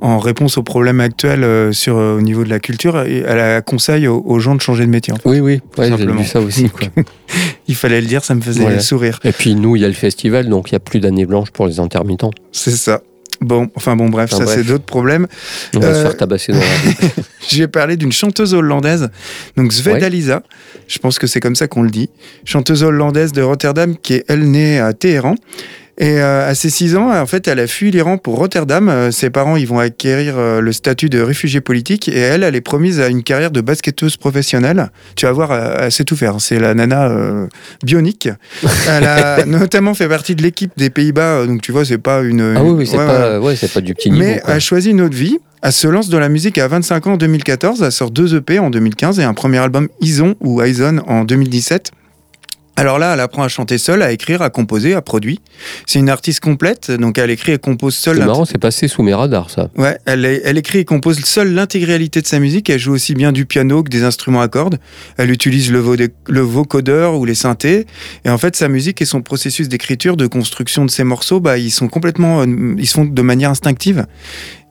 en 0.00 0.18
réponse 0.20 0.58
aux 0.58 0.62
problèmes 0.62 1.00
actuels 1.00 1.42
euh, 1.42 1.72
sur 1.72 1.96
euh, 1.98 2.16
au 2.18 2.20
niveau 2.20 2.44
de 2.44 2.50
la 2.50 2.60
culture, 2.60 3.00
elle 3.00 3.40
a 3.40 3.60
conseil 3.62 4.06
aux, 4.06 4.22
aux 4.24 4.38
gens 4.38 4.54
de 4.54 4.60
changer 4.60 4.86
de 4.86 4.90
métier. 4.90 5.12
en 5.12 5.16
fait. 5.16 5.28
Oui, 5.28 5.40
oui, 5.40 5.60
ouais, 5.76 5.90
j'ai 5.98 6.06
vu 6.06 6.24
ça 6.24 6.40
aussi. 6.40 6.70
quoi. 6.70 6.86
Il 7.68 7.74
fallait 7.74 8.00
le 8.00 8.06
dire, 8.06 8.22
ça 8.22 8.36
me 8.36 8.40
faisait 8.40 8.60
Voilà. 8.62 8.78
sourire. 8.78 9.18
Et 9.24 9.32
puis 9.32 9.56
nous, 9.56 9.74
il 9.76 9.82
y 9.82 9.84
a 9.84 9.88
le 9.88 9.94
festival, 9.94 10.48
donc 10.48 10.70
il 10.70 10.74
n'y 10.74 10.76
a 10.76 10.80
plus 10.80 11.00
d'année 11.00 11.26
blanche 11.26 11.50
pour 11.50 11.66
les 11.66 11.80
intermittents. 11.80 12.30
C'est 12.52 12.70
ça. 12.70 13.02
Bon, 13.40 13.70
enfin 13.74 13.96
bon, 13.96 14.08
bref, 14.10 14.30
Enfin, 14.34 14.44
ça 14.44 14.54
c'est 14.54 14.64
d'autres 14.64 14.84
problèmes. 14.84 15.26
On 15.74 15.80
va 15.80 15.94
se 15.94 15.98
Euh, 16.00 16.02
faire 16.02 16.16
tabasser 16.16 16.52
dans 16.52 16.58
la. 16.58 16.64
J'ai 17.48 17.68
parlé 17.68 17.96
d'une 17.96 18.12
chanteuse 18.12 18.52
hollandaise, 18.52 19.08
donc 19.56 19.72
Sveda 19.72 20.08
Lisa, 20.10 20.42
je 20.86 20.98
pense 20.98 21.18
que 21.18 21.26
c'est 21.26 21.40
comme 21.40 21.54
ça 21.56 21.66
qu'on 21.66 21.82
le 21.82 21.90
dit, 21.90 22.10
chanteuse 22.44 22.82
hollandaise 22.82 23.32
de 23.32 23.40
Rotterdam 23.42 23.96
qui 23.96 24.14
est, 24.14 24.24
elle, 24.28 24.50
née 24.50 24.78
à 24.78 24.92
Téhéran. 24.92 25.36
Et 26.02 26.18
euh, 26.18 26.48
à 26.48 26.54
ses 26.54 26.70
6 26.70 26.96
ans, 26.96 27.12
en 27.14 27.26
fait, 27.26 27.46
elle 27.46 27.60
a 27.60 27.66
fui 27.66 27.90
l'Iran 27.90 28.16
pour 28.16 28.36
Rotterdam. 28.36 28.88
Euh, 28.88 29.10
ses 29.10 29.28
parents, 29.28 29.56
ils 29.56 29.66
vont 29.66 29.78
acquérir 29.78 30.34
euh, 30.38 30.62
le 30.62 30.72
statut 30.72 31.10
de 31.10 31.20
réfugié 31.20 31.60
politique. 31.60 32.08
Et 32.08 32.18
elle, 32.18 32.42
elle 32.42 32.56
est 32.56 32.62
promise 32.62 33.00
à 33.00 33.08
une 33.08 33.22
carrière 33.22 33.50
de 33.50 33.60
basketteuse 33.60 34.16
professionnelle. 34.16 34.90
Tu 35.14 35.26
vas 35.26 35.32
voir, 35.32 35.52
elle 35.52 35.92
sait 35.92 36.04
tout 36.04 36.16
faire. 36.16 36.36
C'est 36.40 36.58
la 36.58 36.72
nana 36.72 37.08
euh, 37.10 37.46
bionique. 37.84 38.30
Elle 38.88 39.04
a 39.04 39.44
notamment 39.46 39.92
fait 39.92 40.08
partie 40.08 40.34
de 40.34 40.42
l'équipe 40.42 40.72
des 40.78 40.88
Pays-Bas. 40.88 41.44
Donc, 41.44 41.60
tu 41.60 41.70
vois, 41.70 41.84
c'est 41.84 41.98
pas 41.98 42.22
une... 42.22 42.54
Ah 42.56 42.64
oui, 42.64 42.70
oui, 42.70 42.86
c'est 42.86 42.96
Ouais, 42.96 43.06
pas, 43.06 43.38
ouais, 43.38 43.54
c'est 43.54 43.70
pas 43.70 43.82
du 43.82 43.94
petit 43.94 44.10
niveau. 44.10 44.24
mais 44.24 44.40
quoi. 44.42 44.54
a 44.54 44.58
choisi 44.58 44.90
une 44.92 45.02
autre 45.02 45.16
vie. 45.16 45.36
Elle 45.62 45.72
se 45.72 45.86
lance 45.86 46.08
dans 46.08 46.18
la 46.20 46.30
musique 46.30 46.56
à 46.56 46.66
25 46.66 47.06
ans 47.08 47.12
en 47.12 47.16
2014. 47.18 47.82
Elle 47.82 47.92
sort 47.92 48.10
deux 48.10 48.34
EP 48.36 48.58
en 48.58 48.70
2015 48.70 49.20
et 49.20 49.24
un 49.24 49.34
premier 49.34 49.58
album 49.58 49.88
Ison 50.00 50.34
ou 50.40 50.62
Ison 50.62 51.02
en 51.06 51.24
2017. 51.24 51.90
Alors 52.80 52.98
là, 52.98 53.12
elle 53.12 53.20
apprend 53.20 53.42
à 53.42 53.48
chanter 53.48 53.76
seule, 53.76 54.00
à 54.00 54.10
écrire, 54.10 54.40
à 54.40 54.48
composer, 54.48 54.94
à 54.94 55.02
produire. 55.02 55.36
C'est 55.86 55.98
une 55.98 56.08
artiste 56.08 56.40
complète, 56.40 56.90
donc 56.90 57.18
elle 57.18 57.28
écrit 57.28 57.52
et 57.52 57.58
compose 57.58 57.94
seule. 57.94 58.16
C'est 58.16 58.24
marrant, 58.24 58.46
c'est 58.46 58.56
passé 58.56 58.88
sous 58.88 59.02
mes 59.02 59.12
radars, 59.12 59.50
ça. 59.50 59.68
Ouais, 59.76 59.98
elle, 60.06 60.24
écrit 60.56 60.78
et 60.78 60.84
compose 60.86 61.20
seule 61.22 61.52
l'intégralité 61.52 62.22
de 62.22 62.26
sa 62.26 62.38
musique. 62.38 62.70
Elle 62.70 62.78
joue 62.78 62.92
aussi 62.94 63.12
bien 63.12 63.32
du 63.32 63.44
piano 63.44 63.82
que 63.82 63.90
des 63.90 64.02
instruments 64.02 64.40
à 64.40 64.48
cordes. 64.48 64.78
Elle 65.18 65.30
utilise 65.30 65.70
le, 65.70 65.78
vo- 65.78 65.94
le 65.96 66.40
vocodeur 66.40 67.16
ou 67.18 67.26
les 67.26 67.34
synthés. 67.34 67.86
Et 68.24 68.30
en 68.30 68.38
fait, 68.38 68.56
sa 68.56 68.68
musique 68.68 69.02
et 69.02 69.04
son 69.04 69.20
processus 69.20 69.68
d'écriture, 69.68 70.16
de 70.16 70.26
construction 70.26 70.86
de 70.86 70.90
ses 70.90 71.04
morceaux, 71.04 71.38
bah, 71.40 71.58
ils 71.58 71.70
sont 71.70 71.88
complètement, 71.88 72.40
euh, 72.40 72.74
ils 72.78 72.86
se 72.86 72.94
font 72.94 73.04
de 73.04 73.22
manière 73.22 73.50
instinctive. 73.50 74.06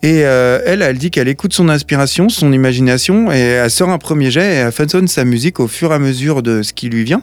Et 0.01 0.23
euh, 0.25 0.61
elle, 0.65 0.81
elle 0.81 0.97
dit 0.97 1.11
qu'elle 1.11 1.27
écoute 1.27 1.53
son 1.53 1.69
inspiration, 1.69 2.27
son 2.29 2.51
imagination, 2.53 3.31
et 3.31 3.37
elle 3.37 3.69
sort 3.69 3.89
un 3.89 3.97
premier 3.99 4.31
jet 4.31 4.53
et 4.53 4.55
elle 4.55 4.71
façonne 4.71 5.07
sa 5.07 5.25
musique 5.25 5.59
au 5.59 5.67
fur 5.67 5.91
et 5.91 5.95
à 5.95 5.99
mesure 5.99 6.41
de 6.41 6.63
ce 6.63 6.73
qui 6.73 6.89
lui 6.89 7.03
vient. 7.03 7.21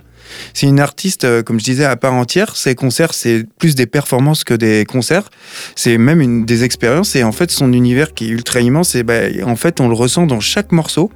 C'est 0.55 0.66
une 0.66 0.81
artiste, 0.81 1.24
euh, 1.24 1.43
comme 1.43 1.59
je 1.61 1.64
disais, 1.64 1.85
à 1.85 1.97
part 1.97 2.14
entière. 2.14 2.57
Ses 2.57 2.74
concerts, 2.74 3.14
c'est 3.14 3.45
plus 3.59 3.74
des 3.74 3.87
performances 3.87 4.45
que 4.45 4.55
des 4.55 4.85
concerts. 4.85 5.29
C'est 5.74 5.99
même 5.99 6.20
une, 6.20 6.45
des 6.45 6.64
expériences. 6.64 7.16
Et 7.16 7.24
en 7.24 7.33
fait, 7.33 7.51
son 7.51 7.72
univers 7.72 8.14
qui 8.14 8.27
est 8.27 8.29
ultra 8.31 8.61
immense, 8.61 8.95
et 8.95 9.03
ben, 9.03 9.43
en 9.45 9.57
fait, 9.57 9.81
on 9.81 9.89
le 9.89 9.95
ressent 9.95 10.27
dans 10.27 10.41
chaque 10.41 10.72
morceau. 10.72 11.11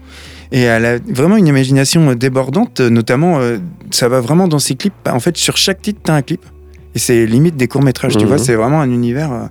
Et 0.52 0.62
elle 0.62 0.84
a 0.84 0.98
vraiment 1.08 1.36
une 1.36 1.46
imagination 1.46 2.12
débordante, 2.14 2.80
notamment, 2.80 3.38
euh, 3.38 3.58
ça 3.92 4.08
va 4.08 4.20
vraiment 4.20 4.48
dans 4.48 4.58
ses 4.58 4.74
clips. 4.74 4.92
En 5.08 5.20
fait, 5.20 5.36
sur 5.36 5.56
chaque 5.56 5.80
titre, 5.80 6.00
tu 6.04 6.10
as 6.10 6.14
un 6.14 6.22
clip. 6.22 6.44
Et 6.96 6.98
c'est 6.98 7.24
limite 7.24 7.56
des 7.56 7.68
courts-métrages, 7.68 8.14
tu 8.16 8.22
Mhm. 8.24 8.26
vois, 8.28 8.38
c'est 8.38 8.56
vraiment 8.56 8.80
un 8.80 8.90
univers. 8.90 9.30
euh, 9.32 9.46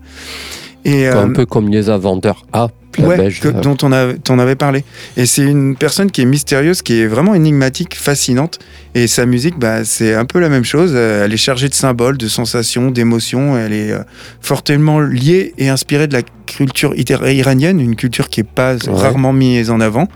et, 0.83 1.07
Un 1.07 1.29
euh, 1.29 1.33
peu 1.33 1.45
comme 1.45 1.69
les 1.69 1.83
Vendeurs 1.83 2.45
A, 2.51 2.67
La 2.97 3.07
Ouais, 3.07 3.29
que- 3.31 3.47
là. 3.49 3.59
dont 3.61 3.77
on 3.83 3.91
a, 3.91 4.13
t'en 4.15 4.39
avais 4.39 4.55
parlé. 4.55 4.83
Et 5.15 5.25
c'est 5.25 5.43
une 5.43 5.75
personne 5.75 6.09
qui 6.11 6.21
est 6.21 6.25
mystérieuse, 6.25 6.81
qui 6.81 6.99
est 6.99 7.07
vraiment 7.07 7.35
énigmatique, 7.35 7.95
fascinante. 7.95 8.59
Et 8.95 9.07
sa 9.07 9.25
musique, 9.25 9.57
bah, 9.59 9.85
c'est 9.85 10.15
un 10.15 10.25
peu 10.25 10.39
la 10.39 10.49
même 10.49 10.65
chose. 10.65 10.91
Euh, 10.95 11.25
Elle 11.25 11.33
est 11.33 11.37
chargée 11.37 11.69
de 11.69 11.75
symboles, 11.75 12.17
de 12.17 12.27
sensations, 12.27 12.89
d'émotions. 12.91 13.57
Elle 13.57 13.73
est 13.73 13.91
euh, 13.91 13.99
fortement 14.41 14.99
liée 14.99 15.53
et 15.57 15.69
inspirée 15.69 16.07
de 16.07 16.13
la 16.13 16.23
culture 16.49 16.93
ira- 16.95 17.31
iranienne, 17.31 17.79
une 17.79 17.95
culture 17.95 18.29
qui 18.29 18.41
est 18.41 18.43
pas 18.43 18.75
rarement 18.87 19.33
mise 19.33 19.69
en 19.69 19.79
avant. 19.79 20.07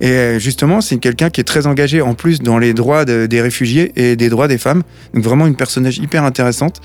Et 0.00 0.08
euh, 0.10 0.38
justement, 0.38 0.80
c'est 0.80 0.98
quelqu'un 0.98 1.30
qui 1.30 1.40
est 1.40 1.44
très 1.44 1.66
engagé 1.66 2.00
en 2.02 2.14
plus 2.14 2.40
dans 2.40 2.58
les 2.58 2.74
droits 2.74 3.04
de- 3.04 3.26
des 3.26 3.40
réfugiés 3.40 3.92
et 3.96 4.16
des 4.16 4.28
droits 4.28 4.48
des 4.48 4.58
femmes. 4.58 4.82
Donc 5.14 5.24
vraiment 5.24 5.46
une 5.46 5.56
personnage 5.56 5.98
hyper 5.98 6.24
intéressante. 6.24 6.80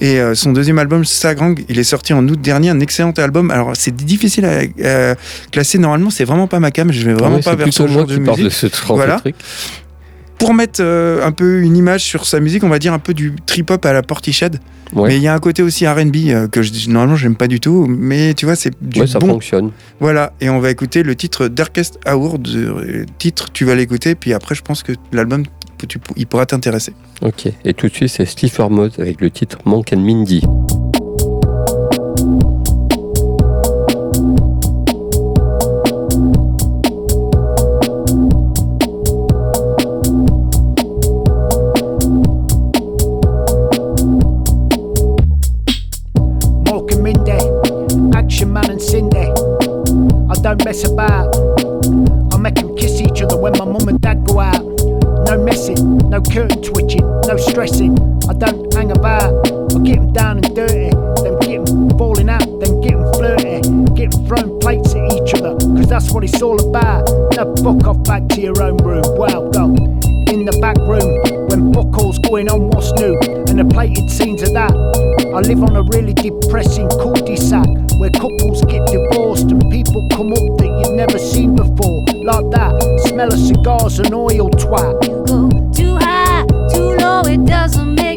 Et 0.00 0.20
euh, 0.20 0.34
son 0.34 0.52
deuxième 0.52 0.78
album, 0.78 1.04
Sagrang, 1.04 1.54
il 1.68 1.78
est 1.78 1.84
sorti 1.84 2.12
en 2.12 2.26
août 2.28 2.40
dernier, 2.40 2.70
un 2.70 2.80
excellent 2.80 3.12
album. 3.12 3.50
Alors 3.50 3.72
c'est 3.74 3.94
difficile 3.94 4.44
à 4.44 4.60
euh, 4.84 5.14
classer. 5.52 5.78
Normalement, 5.78 6.10
c'est 6.10 6.24
vraiment 6.24 6.46
pas 6.46 6.60
ma 6.60 6.70
cam. 6.70 6.90
Je 6.92 7.04
vais 7.06 7.14
vraiment 7.14 7.36
Ouais, 7.36 7.42
pas 7.42 7.54
vers 7.54 7.72
ce 7.72 7.86
genre 7.86 8.06
de 8.06 8.16
musique. 8.18 8.44
de 8.44 8.50
ce 8.50 8.66
voilà. 8.88 9.16
truc. 9.20 9.34
Pour 10.40 10.54
mettre 10.54 10.80
euh, 10.82 11.24
un 11.24 11.32
peu 11.32 11.60
une 11.60 11.76
image 11.76 12.02
sur 12.02 12.24
sa 12.26 12.40
musique, 12.40 12.64
on 12.64 12.68
va 12.68 12.78
dire 12.80 12.92
un 12.94 12.98
peu 12.98 13.14
du 13.14 13.34
trip 13.46 13.70
hop 13.70 13.84
à 13.84 13.92
la 13.92 14.02
Portiched. 14.02 14.58
Ouais. 14.94 15.08
Mais 15.10 15.16
il 15.18 15.22
y 15.22 15.28
a 15.28 15.34
un 15.34 15.38
côté 15.38 15.62
aussi 15.62 15.86
R&B 15.86 16.16
euh, 16.28 16.48
que 16.48 16.62
je, 16.62 16.88
normalement 16.90 17.14
j'aime 17.14 17.36
pas 17.36 17.46
du 17.46 17.60
tout. 17.60 17.86
Mais 17.88 18.34
tu 18.34 18.46
vois, 18.46 18.56
c'est 18.56 18.72
du 18.82 19.00
Ouais, 19.02 19.06
ça 19.06 19.18
bon. 19.20 19.28
fonctionne. 19.28 19.70
Voilà. 20.00 20.32
Et 20.40 20.48
on 20.50 20.58
va 20.58 20.70
écouter 20.70 21.02
le 21.02 21.14
titre 21.14 21.46
Darkest 21.46 22.00
Hour. 22.10 22.38
De, 22.38 22.58
euh, 22.58 23.04
titre, 23.18 23.52
tu 23.52 23.64
vas 23.66 23.74
l'écouter. 23.74 24.14
Puis 24.16 24.32
après, 24.32 24.54
je 24.54 24.62
pense 24.62 24.82
que 24.82 24.92
l'album, 25.12 25.44
tu- 25.86 25.98
il 26.16 26.26
pourra 26.26 26.46
t'intéresser. 26.46 26.94
Ok. 27.22 27.46
Et 27.64 27.74
tout 27.74 27.88
de 27.88 27.94
suite, 27.94 28.08
c'est 28.08 28.24
Steve 28.24 28.58
Mode 28.70 28.94
avec 28.98 29.20
le 29.20 29.30
titre 29.30 29.58
Monk 29.66 29.92
and 29.92 30.00
Mindy. 30.00 30.42
Man 48.50 48.68
and 48.68 48.82
Cindy. 48.82 49.30
I 50.28 50.34
don't 50.42 50.64
mess 50.64 50.82
about. 50.82 51.36
I 52.34 52.36
make 52.36 52.56
them 52.56 52.76
kiss 52.76 53.00
each 53.00 53.22
other 53.22 53.36
when 53.36 53.52
my 53.52 53.64
mum 53.64 53.86
and 53.88 54.00
dad 54.00 54.26
go 54.26 54.40
out. 54.40 54.64
No 55.26 55.38
messing, 55.44 55.98
no 56.10 56.20
curtain 56.20 56.60
twitching, 56.60 57.06
no 57.28 57.36
stressing. 57.36 57.96
I 58.28 58.32
don't 58.32 58.74
hang 58.74 58.90
about. 58.90 59.46
I 59.72 59.78
get 59.84 60.00
them 60.00 60.12
down 60.12 60.38
and 60.38 60.56
dirty, 60.56 60.90
then 61.22 61.38
get 61.38 61.64
them 61.64 61.96
falling 61.96 62.28
out, 62.28 62.42
then 62.58 62.80
get 62.80 62.98
them 62.98 63.12
flirty, 63.14 63.60
get 63.94 64.10
them 64.10 64.26
throwing 64.26 64.58
plates 64.58 64.96
at 64.96 65.12
each 65.12 65.32
other, 65.34 65.56
cause 65.56 65.86
that's 65.86 66.10
what 66.10 66.24
it's 66.24 66.42
all 66.42 66.58
about. 66.58 67.08
Now 67.36 67.54
fuck 67.62 67.86
off 67.86 68.02
back 68.02 68.26
to 68.30 68.40
your 68.40 68.60
own 68.60 68.78
room. 68.78 69.04
Well, 69.16 69.48
go 69.50 69.66
in 70.26 70.44
the 70.44 70.58
back 70.60 70.76
room 70.78 71.46
when 71.50 71.70
buckles 71.70 72.18
going 72.26 72.48
on 72.48 72.68
what's 72.70 72.90
new 72.94 73.16
and 73.46 73.60
the 73.60 73.64
plated 73.64 74.10
scenes 74.10 74.42
of 74.42 74.52
that. 74.54 74.72
I 75.34 75.38
live 75.38 75.62
on 75.62 75.76
a 75.76 75.82
really 75.82 76.14
depressing 76.14 76.88
cul-de-sac 76.88 77.89
where 78.00 78.10
couples 78.10 78.64
get 78.64 78.84
divorced 78.86 79.50
and 79.50 79.70
people 79.70 80.08
come 80.08 80.32
up 80.32 80.56
that 80.56 80.64
you've 80.64 80.96
never 80.96 81.18
seen 81.18 81.54
before. 81.54 82.02
Like 82.24 82.48
that, 82.50 82.72
smell 83.08 83.30
of 83.30 83.38
cigars 83.38 83.98
and 83.98 84.14
oil 84.14 84.48
twat. 84.50 85.06
You 85.06 85.22
go 85.26 85.70
too 85.70 85.96
high, 85.96 86.46
too 86.72 86.96
low, 86.96 87.20
it 87.26 87.44
doesn't 87.44 87.94
make 87.94 88.09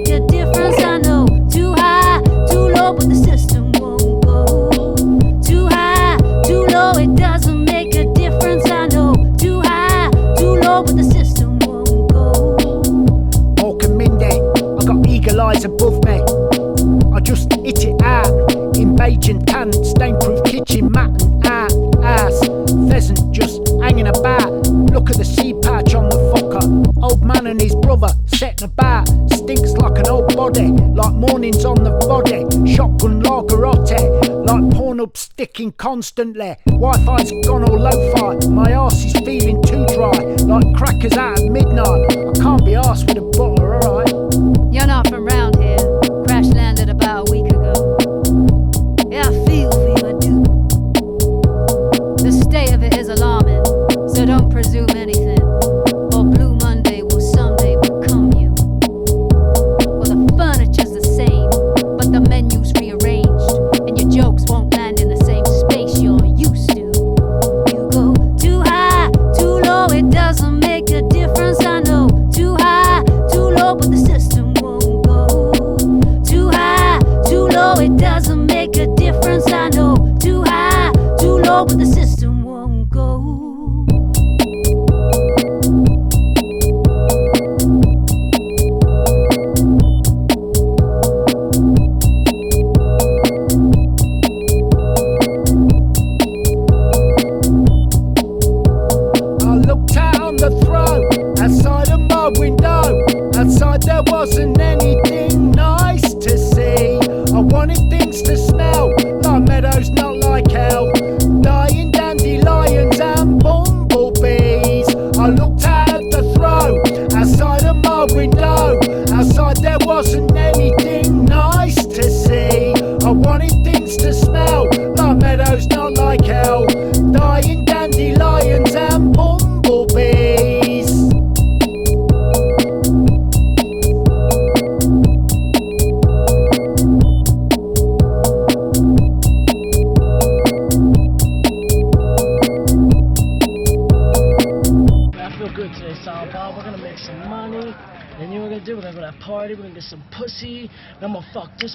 constantly. 35.93 36.55
Wi-Fi's 36.65 37.31
gone 37.45 37.63
all 37.65 37.77
lo-fi. 37.77 38.47
My 38.47 38.73
arse 38.73 39.05
is 39.05 39.13
feeling 39.23 39.61
too 39.61 39.85
dry, 39.93 40.17
like 40.41 40.75
crackers 40.75 41.13
out 41.13 41.39
at 41.39 41.51
midnight. 41.51 42.01
I 42.09 42.33
can't 42.41 42.65
be 42.65 42.73
arsed 42.73 43.05
with 43.07 43.17
a 43.17 43.25
butter, 43.37 43.72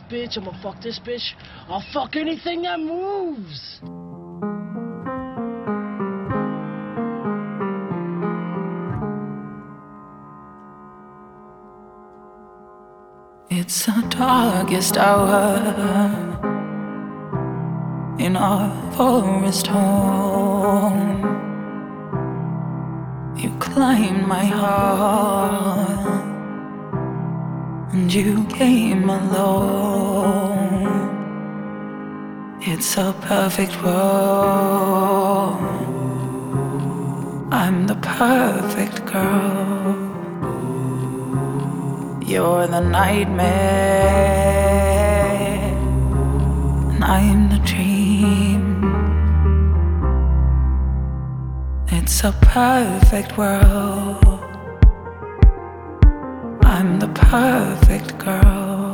bitch, 0.08 0.36
I'm 0.36 0.44
gonna 0.44 0.58
fuck 0.62 0.80
this 0.80 0.98
bitch. 0.98 1.34
I'll 1.68 1.84
fuck 1.92 2.16
anything 2.16 2.62
that 2.62 2.80
moves. 2.80 3.80
It's 13.50 13.86
the 13.86 14.06
darkest 14.10 14.96
hour 14.96 15.58
in 18.18 18.36
our 18.36 18.92
forest 18.94 19.66
home. 19.66 21.24
You 23.36 23.50
climb 23.58 24.28
my 24.28 24.44
heart 24.44 26.27
and 27.92 28.12
you 28.12 28.44
came 28.44 29.08
alone. 29.08 30.78
It's 32.60 32.96
a 32.98 33.14
perfect 33.22 33.82
world. 33.82 35.56
I'm 37.50 37.86
the 37.86 37.94
perfect 37.96 39.06
girl. 39.06 39.96
You're 42.22 42.66
the 42.66 42.80
nightmare, 42.80 43.48
and 46.92 47.02
I'm 47.02 47.48
the 47.48 47.58
dream. 47.64 48.64
It's 51.90 52.22
a 52.22 52.32
perfect 52.42 53.38
world. 53.38 54.37
I'm 56.70 56.98
the 56.98 57.08
perfect 57.08 58.18
girl. 58.18 58.87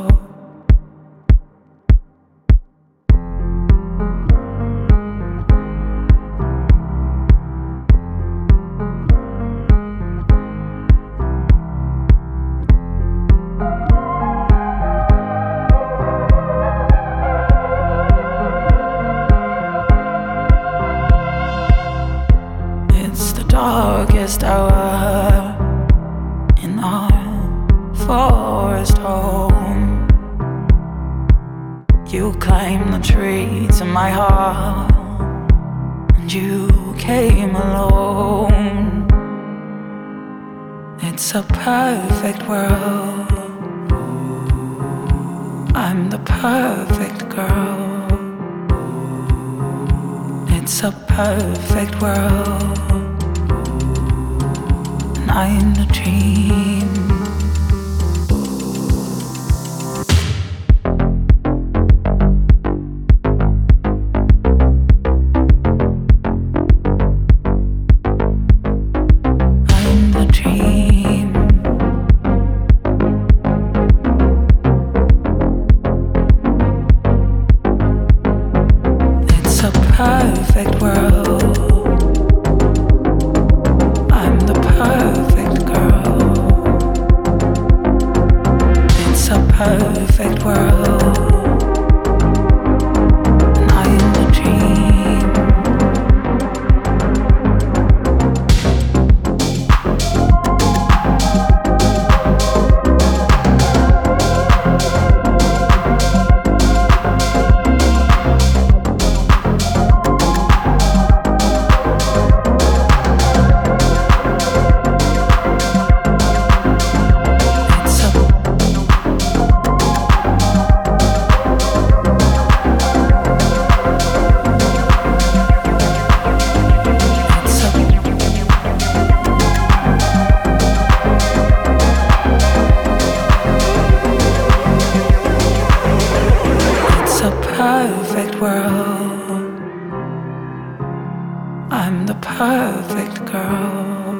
Perfect 142.37 143.31
girl. 143.31 144.13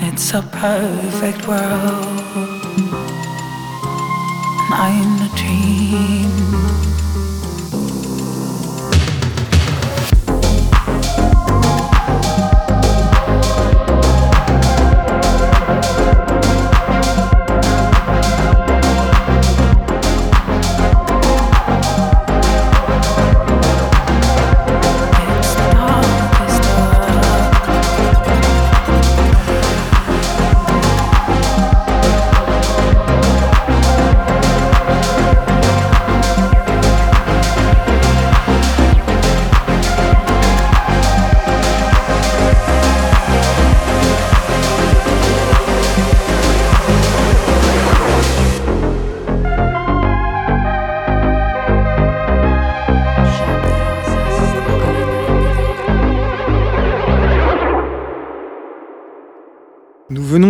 It's 0.00 0.34
a 0.34 0.42
perfect 0.42 1.46
world. 1.46 2.18
I'm 4.72 5.22
a 5.22 5.30
dream. 5.36 6.37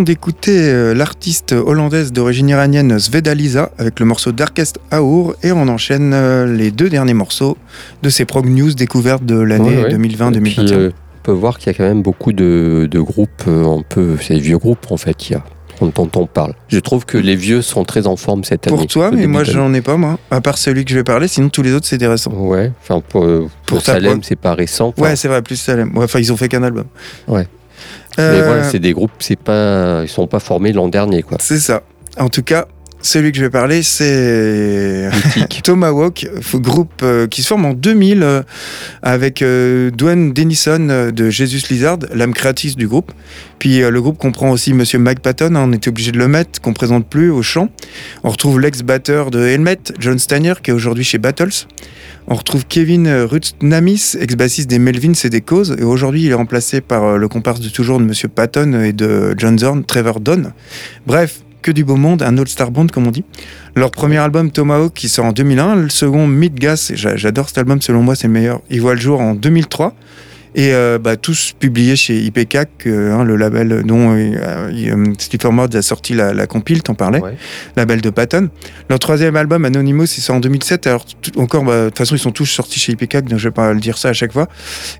D'écouter 0.09 0.57
euh, 0.59 0.95
l'artiste 0.95 1.53
hollandaise 1.53 2.15
d'origine 2.15 2.49
iranienne 2.49 2.99
Svedaliza 2.99 3.73
avec 3.77 4.01
le 4.01 4.07
morceau 4.07 4.33
Darkest 4.33 4.79
Hour 4.91 5.35
et 5.43 5.53
on 5.53 5.69
enchaîne 5.69 6.13
euh, 6.15 6.47
les 6.47 6.71
deux 6.71 6.89
derniers 6.89 7.13
morceaux 7.13 7.59
de 8.03 8.09
ces 8.09 8.25
prog 8.25 8.47
news 8.47 8.73
découvertes 8.73 9.27
de 9.27 9.39
l'année 9.39 9.77
Ouais, 9.77 9.95
ouais. 9.95 9.99
2020-2021. 9.99 10.37
Et 10.37 10.41
puis, 10.41 10.57
euh, 10.73 10.91
on 11.19 11.23
peut 11.25 11.33
voir 11.33 11.59
qu'il 11.59 11.71
y 11.71 11.75
a 11.75 11.77
quand 11.77 11.85
même 11.85 12.01
beaucoup 12.01 12.33
de, 12.33 12.89
de 12.91 13.01
groupes, 13.01 13.43
un 13.47 13.83
peu, 13.87 14.17
c'est 14.19 14.33
des 14.33 14.41
vieux 14.41 14.57
groupes 14.57 14.87
en 14.91 14.97
fait, 14.97 15.13
qu'il 15.13 15.37
y 15.37 15.39
a, 15.39 15.45
on 15.83 15.91
parle. 16.27 16.55
Je 16.69 16.79
trouve 16.79 17.05
que 17.05 17.19
les 17.19 17.37
vieux 17.37 17.61
sont 17.61 17.85
très 17.85 18.07
en 18.07 18.17
forme 18.17 18.45
cette 18.45 18.67
année. 18.67 18.75
Pour 18.79 18.87
toi, 18.87 19.11
mais 19.11 19.27
moi 19.27 19.45
j'en 19.45 19.75
ai 19.75 19.83
pas 19.83 19.99
moi, 19.99 20.19
à 20.31 20.41
part 20.41 20.57
celui 20.57 20.87
que 20.87 20.91
je 20.91 20.97
vais 20.97 21.05
parler, 21.05 21.29
sinon 21.29 21.51
tous 21.51 21.61
les 21.61 21.75
autres 21.75 21.87
c'est 21.87 21.99
des 21.99 22.07
récents. 22.07 22.33
Ouais, 22.33 22.73
enfin 22.81 23.03
pour, 23.07 23.29
pour, 23.67 23.83
Salem, 23.83 24.23
c'est 24.23 24.37
pas 24.37 24.55
récent. 24.55 24.95
Ouais, 24.97 25.17
c'est 25.17 25.29
vrai, 25.29 25.43
plus 25.43 25.57
Salem. 25.57 25.95
Ouais, 25.95 26.05
Enfin, 26.05 26.19
ils 26.19 26.33
ont 26.33 26.39
fait 26.39 26.49
qu'un 26.49 26.63
album. 26.63 26.87
Ouais. 27.27 27.47
Euh, 28.19 28.33
Mais 28.33 28.47
voilà, 28.47 28.65
c'est 28.65 28.79
des 28.79 28.93
groupes, 28.93 29.13
c'est 29.19 29.39
pas, 29.39 30.03
ils 30.03 30.09
sont 30.09 30.27
pas 30.27 30.41
formés 30.41 30.73
l'an 30.73 30.89
dernier, 30.89 31.23
quoi. 31.23 31.39
C'est 31.41 31.59
ça. 31.59 31.83
En 32.19 32.29
tout 32.29 32.43
cas, 32.43 32.67
celui 33.01 33.31
que 33.31 33.39
je 33.39 33.45
vais 33.45 33.51
parler, 33.51 33.83
c'est 33.83 35.09
Tomahawk, 35.63 36.27
groupe 36.55 37.03
euh, 37.03 37.29
qui 37.29 37.43
se 37.43 37.49
forme 37.49 37.65
en 37.65 37.75
2000 37.75 38.23
euh, 38.23 38.43
avec 39.03 39.45
Dwayne 39.45 40.33
Denison 40.33 41.11
de 41.13 41.31
Jesus 41.31 41.69
Lizard, 41.71 41.99
l'âme 42.13 42.35
créatrice 42.35 42.77
du 42.77 42.89
groupe. 42.89 43.13
Puis 43.61 43.81
le 43.81 44.01
groupe 44.01 44.19
comprend 44.19 44.51
aussi 44.51 44.73
Monsieur 44.73 44.99
Mike 44.99 45.21
Patton, 45.21 45.55
hein, 45.55 45.65
on 45.69 45.73
était 45.73 45.89
obligé 45.89 46.11
de 46.13 46.19
le 46.19 46.29
mettre, 46.29 46.61
qu'on 46.61 46.73
présente 46.73 47.07
plus 47.07 47.31
au 47.31 47.43
chant. 47.43 47.69
On 48.25 48.31
retrouve 48.31 48.61
l'ex-batteur 48.61 49.31
de 49.31 49.47
Helmet, 49.47 49.79
John 50.01 50.19
Steiner, 50.19 50.55
qui 50.63 50.71
est 50.71 50.75
aujourd'hui 50.75 51.05
chez 51.05 51.19
Battles. 51.19 51.67
On 52.31 52.35
retrouve 52.35 52.67
Kevin 52.67 53.09
Rutnamis, 53.09 54.15
ex-bassiste 54.21 54.69
des 54.69 54.79
Melvins 54.79 55.13
et 55.25 55.31
des 55.31 55.41
Causes, 55.41 55.75
et 55.79 55.83
aujourd'hui 55.83 56.25
il 56.25 56.31
est 56.31 56.35
remplacé 56.35 56.83
par 56.83 57.05
euh, 57.05 57.17
le 57.17 57.27
comparse 57.27 57.61
de 57.61 57.71
toujours 57.71 57.99
de 57.99 58.05
Monsieur 58.05 58.29
Patton 58.29 58.75
et 58.83 58.93
de 58.93 59.35
John 59.39 59.59
Zorn, 59.59 59.83
Trevor 59.85 60.21
Dunn. 60.21 60.53
Bref, 61.07 61.41
que 61.63 61.71
du 61.71 61.85
beau 61.85 61.97
monde, 61.97 62.23
un 62.23 62.37
all-star 62.37 62.71
band 62.71 62.89
comme 62.89 63.07
on 63.07 63.11
dit. 63.11 63.25
Leur 63.75 63.91
premier 63.91 64.19
album 64.19 64.51
Tomahawk 64.51 64.93
qui 64.93 65.09
sort 65.09 65.25
en 65.25 65.33
2001, 65.33 65.77
le 65.77 65.89
second 65.89 66.27
Midgas, 66.27 66.93
j'a- 66.95 67.17
j'adore 67.17 67.49
cet 67.49 67.59
album, 67.59 67.81
selon 67.81 68.03
moi 68.03 68.15
c'est 68.15 68.27
le 68.27 68.35
meilleur, 68.35 68.61
il 68.69 68.83
voit 68.83 68.95
le 68.95 69.01
jour 69.01 69.21
en 69.23 69.35
2003. 69.35 69.95
Et 70.55 70.73
euh, 70.73 70.99
bah, 70.99 71.17
tous 71.17 71.53
publiés 71.59 71.97
chez 71.97 72.19
IPK, 72.19 72.59
que, 72.79 73.13
hein, 73.13 73.25
le 73.25 73.37
label 73.37 73.83
dont 73.85 74.15
euh, 74.17 74.35
euh, 74.73 75.05
Steve 75.19 75.51
Mord 75.51 75.69
a 75.75 75.83
sorti 75.83 76.15
la, 76.15 76.33
la 76.33 76.47
compile, 76.47 76.83
t'en 76.83 76.95
parlais, 76.95 77.21
label 77.77 78.01
de 78.01 78.11
Patton. 78.11 78.49
Leur 78.89 78.99
troisième 78.99 79.37
album, 79.37 79.65
Anonymous, 79.65 80.05
il 80.17 80.21
sort 80.21 80.37
en 80.37 80.41
2007. 80.41 80.87
Alors, 80.87 81.05
encore, 81.37 81.65
bah, 81.65 81.85
de 81.85 81.89
toute 81.89 81.99
façon, 81.99 82.15
ils 82.15 82.21
sont 82.21 82.33
tous 82.33 82.47
sortis 82.47 82.81
chez 82.81 82.93
IPK, 82.93 83.23
donc 83.23 83.39
je 83.39 83.49
vais 83.49 83.55
pas 83.55 83.73
le 83.73 83.81
dire 83.81 83.99
ça 83.99 84.11
à 84.11 84.13
chaque 84.13 84.33
fois. 84.33 84.49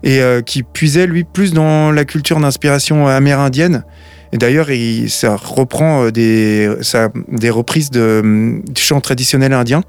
Et 0.03 0.21
euh, 0.21 0.41
qui 0.41 0.63
puisait, 0.63 1.07
lui, 1.07 1.23
plus 1.23 1.53
dans 1.53 1.91
la 1.91 2.05
culture 2.05 2.39
d'inspiration 2.39 3.07
amérindienne. 3.07 3.83
Et 4.31 4.37
d'ailleurs, 4.37 4.69
il- 4.71 5.09
ça 5.09 5.35
reprend 5.35 6.03
euh, 6.03 6.11
des, 6.11 6.69
ça, 6.81 7.09
des 7.31 7.49
reprises 7.49 7.89
de, 7.89 8.19
hum, 8.23 8.61
du 8.69 8.81
chant 8.81 9.01
traditionnel 9.01 9.53
indien. 9.53 9.81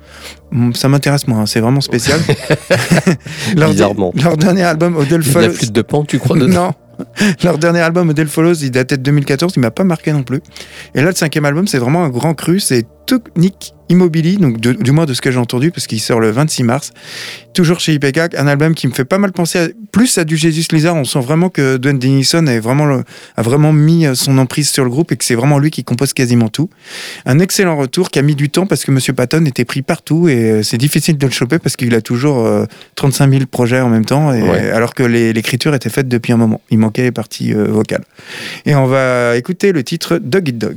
Hum, 0.53 0.72
Ça 0.74 0.88
m'intéresse, 0.88 1.26
moi, 1.28 1.38
hein, 1.41 1.47
c'est 1.47 1.61
vraiment 1.61 1.80
spécial. 1.82 2.20
leur, 3.57 3.70
Bizarrement. 3.70 4.12
leur 4.22 4.36
dernier 4.36 4.62
album, 4.62 4.97
Odell 4.97 5.09
Il 5.09 5.14
a 5.14 5.18
de 5.18 5.22
Follows. 5.32 5.53
flûte 5.53 5.72
de 5.72 5.82
pan, 5.82 6.05
tu 6.05 6.18
crois 6.18 6.36
dedans 6.38 6.74
Non. 6.99 7.07
Leur 7.43 7.57
dernier 7.57 7.80
album, 7.80 8.09
Model 8.09 8.28
Follows, 8.28 8.53
il 8.57 8.70
datait 8.70 8.99
de 8.99 9.03
2014, 9.03 9.55
il 9.57 9.61
m'a 9.61 9.70
pas 9.70 9.84
marqué 9.84 10.12
non 10.12 10.22
plus. 10.22 10.41
Et 10.95 11.01
là, 11.01 11.09
le 11.09 11.14
cinquième 11.14 11.47
album, 11.47 11.66
c'est 11.66 11.78
vraiment 11.78 12.05
un 12.05 12.11
grand 12.11 12.34
cru, 12.34 12.61
c'est 12.61 12.84
Technique 13.07 13.72
Immobilier, 13.91 14.36
donc 14.36 14.59
de- 14.61 14.72
du 14.72 14.93
moins 14.93 15.05
de 15.05 15.12
ce 15.12 15.20
que 15.20 15.30
j'ai 15.30 15.38
entendu, 15.38 15.70
parce 15.70 15.86
qu'il 15.86 16.01
sort 16.01 16.20
le 16.20 16.30
26 16.30 16.62
mars. 16.62 16.93
Toujours 17.53 17.80
chez 17.80 17.93
IPK, 17.95 18.34
un 18.38 18.47
album 18.47 18.74
qui 18.74 18.86
me 18.86 18.93
fait 18.93 19.05
pas 19.05 19.18
mal 19.18 19.32
penser 19.32 19.59
à- 19.59 19.68
plus 19.93 20.16
à 20.18 20.24
du 20.24 20.36
Jesus 20.36 20.66
Lizard. 20.72 20.95
On 20.95 21.05
sent 21.05 21.18
vraiment 21.20 21.49
que 21.51 21.76
Dwayne 21.76 21.99
Denison 21.99 22.47
est 22.47 22.61
vraiment 22.61 22.86
le- 22.86 23.03
a 23.36 23.43
vraiment 23.43 23.72
mis 23.72 24.07
euh, 24.07 24.14
son 24.14 24.38
emprise 24.38 24.70
sur 24.70 24.84
le 24.84 24.91
groupe 24.91 25.11
et 25.12 25.16
que 25.16 25.24
c'est 25.24 25.34
vraiment 25.34 25.59
lui 25.59 25.70
qui 25.72 25.82
compose 25.84 26.12
quasiment 26.12 26.49
tout. 26.49 26.70
Un 27.26 27.41
excellent 27.41 27.76
retour 27.76 28.11
qui 28.11 28.18
a 28.20 28.22
mis 28.22 28.36
du 28.36 28.49
temps 28.49 28.66
parce 28.66 28.84
que 28.84 28.93
Monsieur 28.93 29.12
Patton 29.12 29.45
était 29.47 29.64
pris 29.64 29.82
partout 29.82 30.28
et 30.28 30.36
euh, 30.51 30.62
c'est 30.62 30.78
difficile 30.78 31.18
de 31.18 31.26
le 31.26 31.32
choper 31.32 31.59
parce 31.59 31.74
qu'il 31.76 31.93
a 31.95 32.01
toujours 32.01 32.47
euh, 32.47 32.66
35 32.95 33.30
000 33.30 33.47
projets 33.51 33.80
en 33.80 33.88
même 33.88 34.05
temps, 34.05 34.32
et, 34.32 34.41
Ouais. 34.43 34.70
alors 34.70 34.95
que 34.95 35.03
l'écriture 35.03 35.74
était 35.74 35.91
faite 35.91 36.07
depuis 36.09 36.32
un 36.32 36.36
moment. 36.36 36.61
Il 36.70 36.78
manquait 36.78 37.03
les 37.03 37.11
parties 37.12 37.53
euh, 37.53 37.64
vocales. 37.64 38.05
Et 38.66 38.74
on 38.76 38.86
va 38.86 39.36
écouter 39.36 39.72
le 39.72 39.82
titre 39.82 40.18
Dog 40.22 40.49
Eat 40.49 40.59
Dog. 40.59 40.76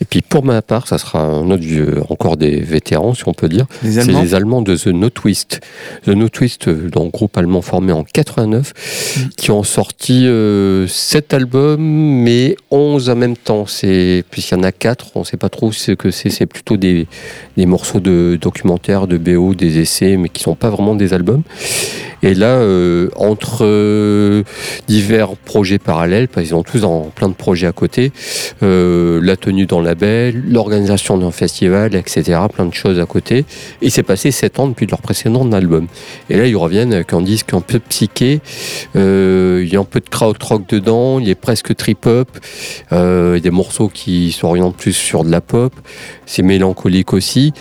Et 0.00 0.04
puis 0.04 0.20
pour 0.22 0.44
ma 0.44 0.62
part, 0.62 0.86
ça 0.88 0.98
sera 0.98 1.20
un 1.22 1.50
autre 1.50 1.62
vieux, 1.62 2.02
encore 2.08 2.36
des 2.36 2.60
vétérans, 2.60 3.14
si 3.14 3.26
on 3.26 3.34
peut 3.34 3.48
dire. 3.48 3.66
C'est 3.82 4.06
les 4.06 4.34
Allemands 4.34 4.62
de 4.62 4.76
The 4.76 4.88
No 4.88 5.10
Twist. 5.10 5.60
The 6.04 6.08
No 6.08 6.28
Twist, 6.28 6.68
euh, 6.68 6.88
donc 6.90 7.12
groupe 7.12 7.36
allemand 7.36 7.62
formé 7.62 7.92
en 7.92 8.04
89, 8.04 8.72
Mm. 9.16 9.20
qui 9.36 9.50
ont 9.50 9.62
sorti 9.62 10.26
euh, 10.26 10.86
7 10.86 11.34
albums, 11.34 11.80
mais 11.80 12.56
11 12.70 13.10
en 13.10 13.16
même 13.16 13.36
temps. 13.36 13.64
Puisqu'il 13.64 14.54
y 14.54 14.54
en 14.54 14.62
a 14.62 14.72
4, 14.72 15.12
on 15.14 15.20
ne 15.20 15.24
sait 15.24 15.36
pas 15.36 15.48
trop 15.48 15.72
ce 15.72 15.92
que 15.92 16.10
c'est. 16.10 16.30
C'est 16.30 16.46
plutôt 16.46 16.76
des, 16.76 17.06
des 17.56 17.66
morceaux 17.66 18.00
de 18.00 18.38
documentaires, 18.40 19.06
de 19.06 19.18
BO, 19.18 19.54
des 19.54 19.78
essais, 19.78 20.16
mais 20.16 20.28
qui 20.28 20.42
sont 20.42 20.54
pas 20.54 20.70
vraiment 20.70 20.94
des 20.94 21.12
albums. 21.14 21.42
Et 22.22 22.34
là, 22.34 22.46
euh, 22.56 23.08
entre 23.16 23.64
euh, 23.64 24.42
divers 24.88 25.36
projets 25.36 25.78
parallèles, 25.78 26.28
parce 26.28 26.46
qu'ils 26.46 26.54
ont 26.56 26.62
tous 26.62 26.84
en 26.84 27.10
plein 27.14 27.28
de 27.28 27.34
projets 27.34 27.66
à 27.66 27.72
côté, 27.72 28.12
euh, 28.62 29.20
la 29.22 29.36
tenue 29.36 29.66
dans 29.66 29.78
le 29.80 29.86
label, 29.86 30.42
l'organisation 30.48 31.16
d'un 31.16 31.30
festival, 31.30 31.94
etc. 31.94 32.40
Plein 32.52 32.66
de 32.66 32.74
choses 32.74 32.98
à 32.98 33.06
côté. 33.06 33.38
Et 33.38 33.44
il 33.82 33.90
s'est 33.90 34.02
passé 34.02 34.30
7 34.30 34.58
ans 34.58 34.68
depuis 34.68 34.86
leur 34.86 35.00
précédent 35.00 35.50
album. 35.52 35.86
Et 36.28 36.36
là, 36.36 36.46
ils 36.46 36.56
reviennent 36.56 36.92
avec 36.92 37.12
un 37.12 37.20
disque 37.22 37.54
un 37.54 37.60
peu 37.60 37.78
psyché. 37.78 38.40
Il 38.94 39.68
y 39.70 39.76
a 39.76 39.80
un 39.80 39.84
peu 39.84 40.00
de 40.00 40.08
krautrock 40.08 40.68
dedans, 40.68 41.20
il 41.20 41.28
est 41.28 41.34
presque 41.34 41.74
trip-hop. 41.76 42.28
Des 42.90 43.50
morceaux 43.50 43.88
qui 43.88 44.32
s'orientent 44.32 44.76
plus 44.76 44.92
sur 44.92 45.24
de 45.24 45.30
la 45.30 45.40
pop. 45.40 45.72
C'est 46.26 46.42
mélancolique 46.42 47.12
aussi, 47.12 47.52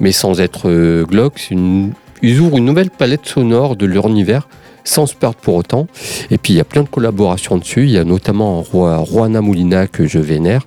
mais 0.00 0.12
sans 0.12 0.40
être 0.40 1.02
glauque. 1.04 1.34
C'est 1.38 1.54
une- 1.54 1.92
Ils 2.22 2.40
ouvrent 2.40 2.58
une 2.58 2.64
nouvelle 2.64 2.90
palette 2.90 3.26
sonore 3.26 3.76
de 3.76 3.86
leur 3.86 4.08
univers 4.08 4.48
sans 4.84 5.06
se 5.06 5.14
perdre 5.14 5.36
pour 5.36 5.54
autant. 5.54 5.86
Et 6.30 6.38
puis 6.38 6.54
il 6.54 6.56
y 6.56 6.60
a 6.60 6.64
plein 6.64 6.82
de 6.82 6.88
collaborations 6.88 7.58
dessus. 7.58 7.84
Il 7.84 7.90
y 7.90 7.98
a 7.98 8.04
notamment 8.04 8.64
Juana 8.64 9.40
Molina 9.40 9.86
que 9.86 10.06
je 10.06 10.18
vénère, 10.18 10.62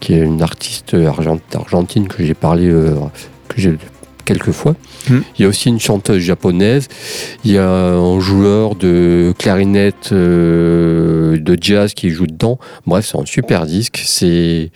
qui 0.00 0.14
est 0.14 0.20
une 0.20 0.42
artiste 0.42 0.94
argent- 0.94 1.40
argentine 1.54 2.08
que 2.08 2.24
j'ai 2.24 2.34
parlé 2.34 2.68
euh, 2.68 2.94
que 3.48 3.60
j'ai 3.60 3.76
quelques 4.24 4.52
fois. 4.52 4.74
Hmm. 5.08 5.20
Il 5.38 5.42
y 5.42 5.44
a 5.44 5.48
aussi 5.48 5.68
une 5.68 5.80
chanteuse 5.80 6.22
japonaise. 6.22 6.88
Il 7.44 7.52
y 7.52 7.58
a 7.58 7.68
un 7.68 8.20
joueur 8.20 8.74
de 8.74 9.34
clarinette 9.38 10.10
euh, 10.12 11.38
de 11.38 11.58
jazz 11.60 11.94
qui 11.94 12.10
joue 12.10 12.26
dedans. 12.26 12.58
Bref, 12.86 13.08
c'est 13.10 13.18
un 13.18 13.26
super 13.26 13.66
disque. 13.66 14.02
C'est 14.04 14.70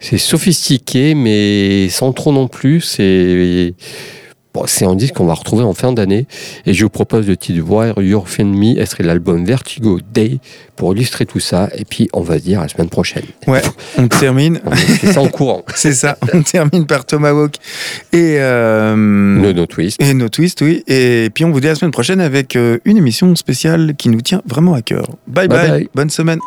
c'est 0.00 0.18
sophistiqué, 0.18 1.14
mais 1.14 1.88
sans 1.90 2.12
trop 2.12 2.32
non 2.32 2.48
plus. 2.48 2.80
C'est 2.80 3.74
Bon, 4.54 4.62
c'est 4.66 4.84
un 4.84 4.94
disque 4.94 5.14
qu'on 5.14 5.26
va 5.26 5.34
retrouver 5.34 5.64
en 5.64 5.74
fin 5.74 5.92
d'année 5.92 6.26
et 6.64 6.74
je 6.74 6.84
vous 6.84 6.88
propose 6.88 7.26
le 7.26 7.36
titre 7.36 7.60
Wire 7.68 8.00
Your 8.00 8.28
Find 8.28 8.54
Me, 8.56 8.78
elle 8.78 8.86
serait 8.86 9.02
l'album 9.02 9.44
Vertigo 9.44 9.98
Day 10.12 10.38
pour 10.76 10.94
illustrer 10.94 11.26
tout 11.26 11.40
ça 11.40 11.68
et 11.76 11.84
puis 11.84 12.08
on 12.12 12.20
va 12.20 12.38
se 12.38 12.44
dire 12.44 12.60
à 12.60 12.62
la 12.62 12.68
semaine 12.68 12.88
prochaine. 12.88 13.24
Ouais, 13.48 13.62
on 13.98 14.06
termine. 14.06 14.60
C'est 15.00 15.12
ça 15.12 15.20
en 15.20 15.26
courant. 15.28 15.64
C'est 15.74 15.92
ça, 15.92 16.16
on 16.32 16.42
termine 16.42 16.86
par 16.86 17.04
Tomahawk 17.04 17.56
et 18.12 18.36
euh, 18.38 18.94
No 18.94 19.52
No 19.52 19.66
Twist. 19.66 20.00
Et 20.00 20.14
No 20.14 20.28
Twist, 20.28 20.60
oui. 20.60 20.84
Et 20.86 21.30
puis 21.34 21.44
on 21.44 21.50
vous 21.50 21.58
dit 21.60 21.66
à 21.66 21.70
la 21.70 21.74
semaine 21.74 21.90
prochaine 21.90 22.20
avec 22.20 22.54
euh, 22.54 22.78
une 22.84 22.96
émission 22.96 23.34
spéciale 23.34 23.94
qui 23.98 24.08
nous 24.08 24.20
tient 24.20 24.40
vraiment 24.46 24.74
à 24.74 24.82
cœur. 24.82 25.08
Bye 25.26 25.48
bye, 25.48 25.58
Bye 25.58 25.68
bye. 25.70 25.88
bonne 25.96 26.10
semaine. 26.10 26.38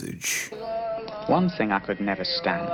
Message. 0.00 0.50
One 1.26 1.50
thing 1.50 1.72
I 1.72 1.80
could 1.80 2.00
never 2.00 2.24
stand 2.24 2.68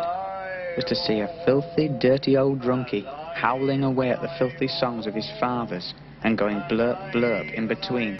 was 0.77 0.85
to 0.87 0.95
see 0.95 1.20
a 1.20 1.43
filthy, 1.45 1.89
dirty 1.89 2.37
old 2.37 2.61
drunkie 2.61 3.05
howling 3.35 3.83
away 3.83 4.11
at 4.11 4.22
the 4.22 4.31
filthy 4.39 4.68
songs 4.68 5.07
of 5.07 5.14
his 5.14 5.29
fathers 5.41 5.95
and 6.22 6.39
going 6.39 6.61
blurp 6.62 7.12
blurp 7.12 7.53
in 7.55 7.66
between. 7.66 8.16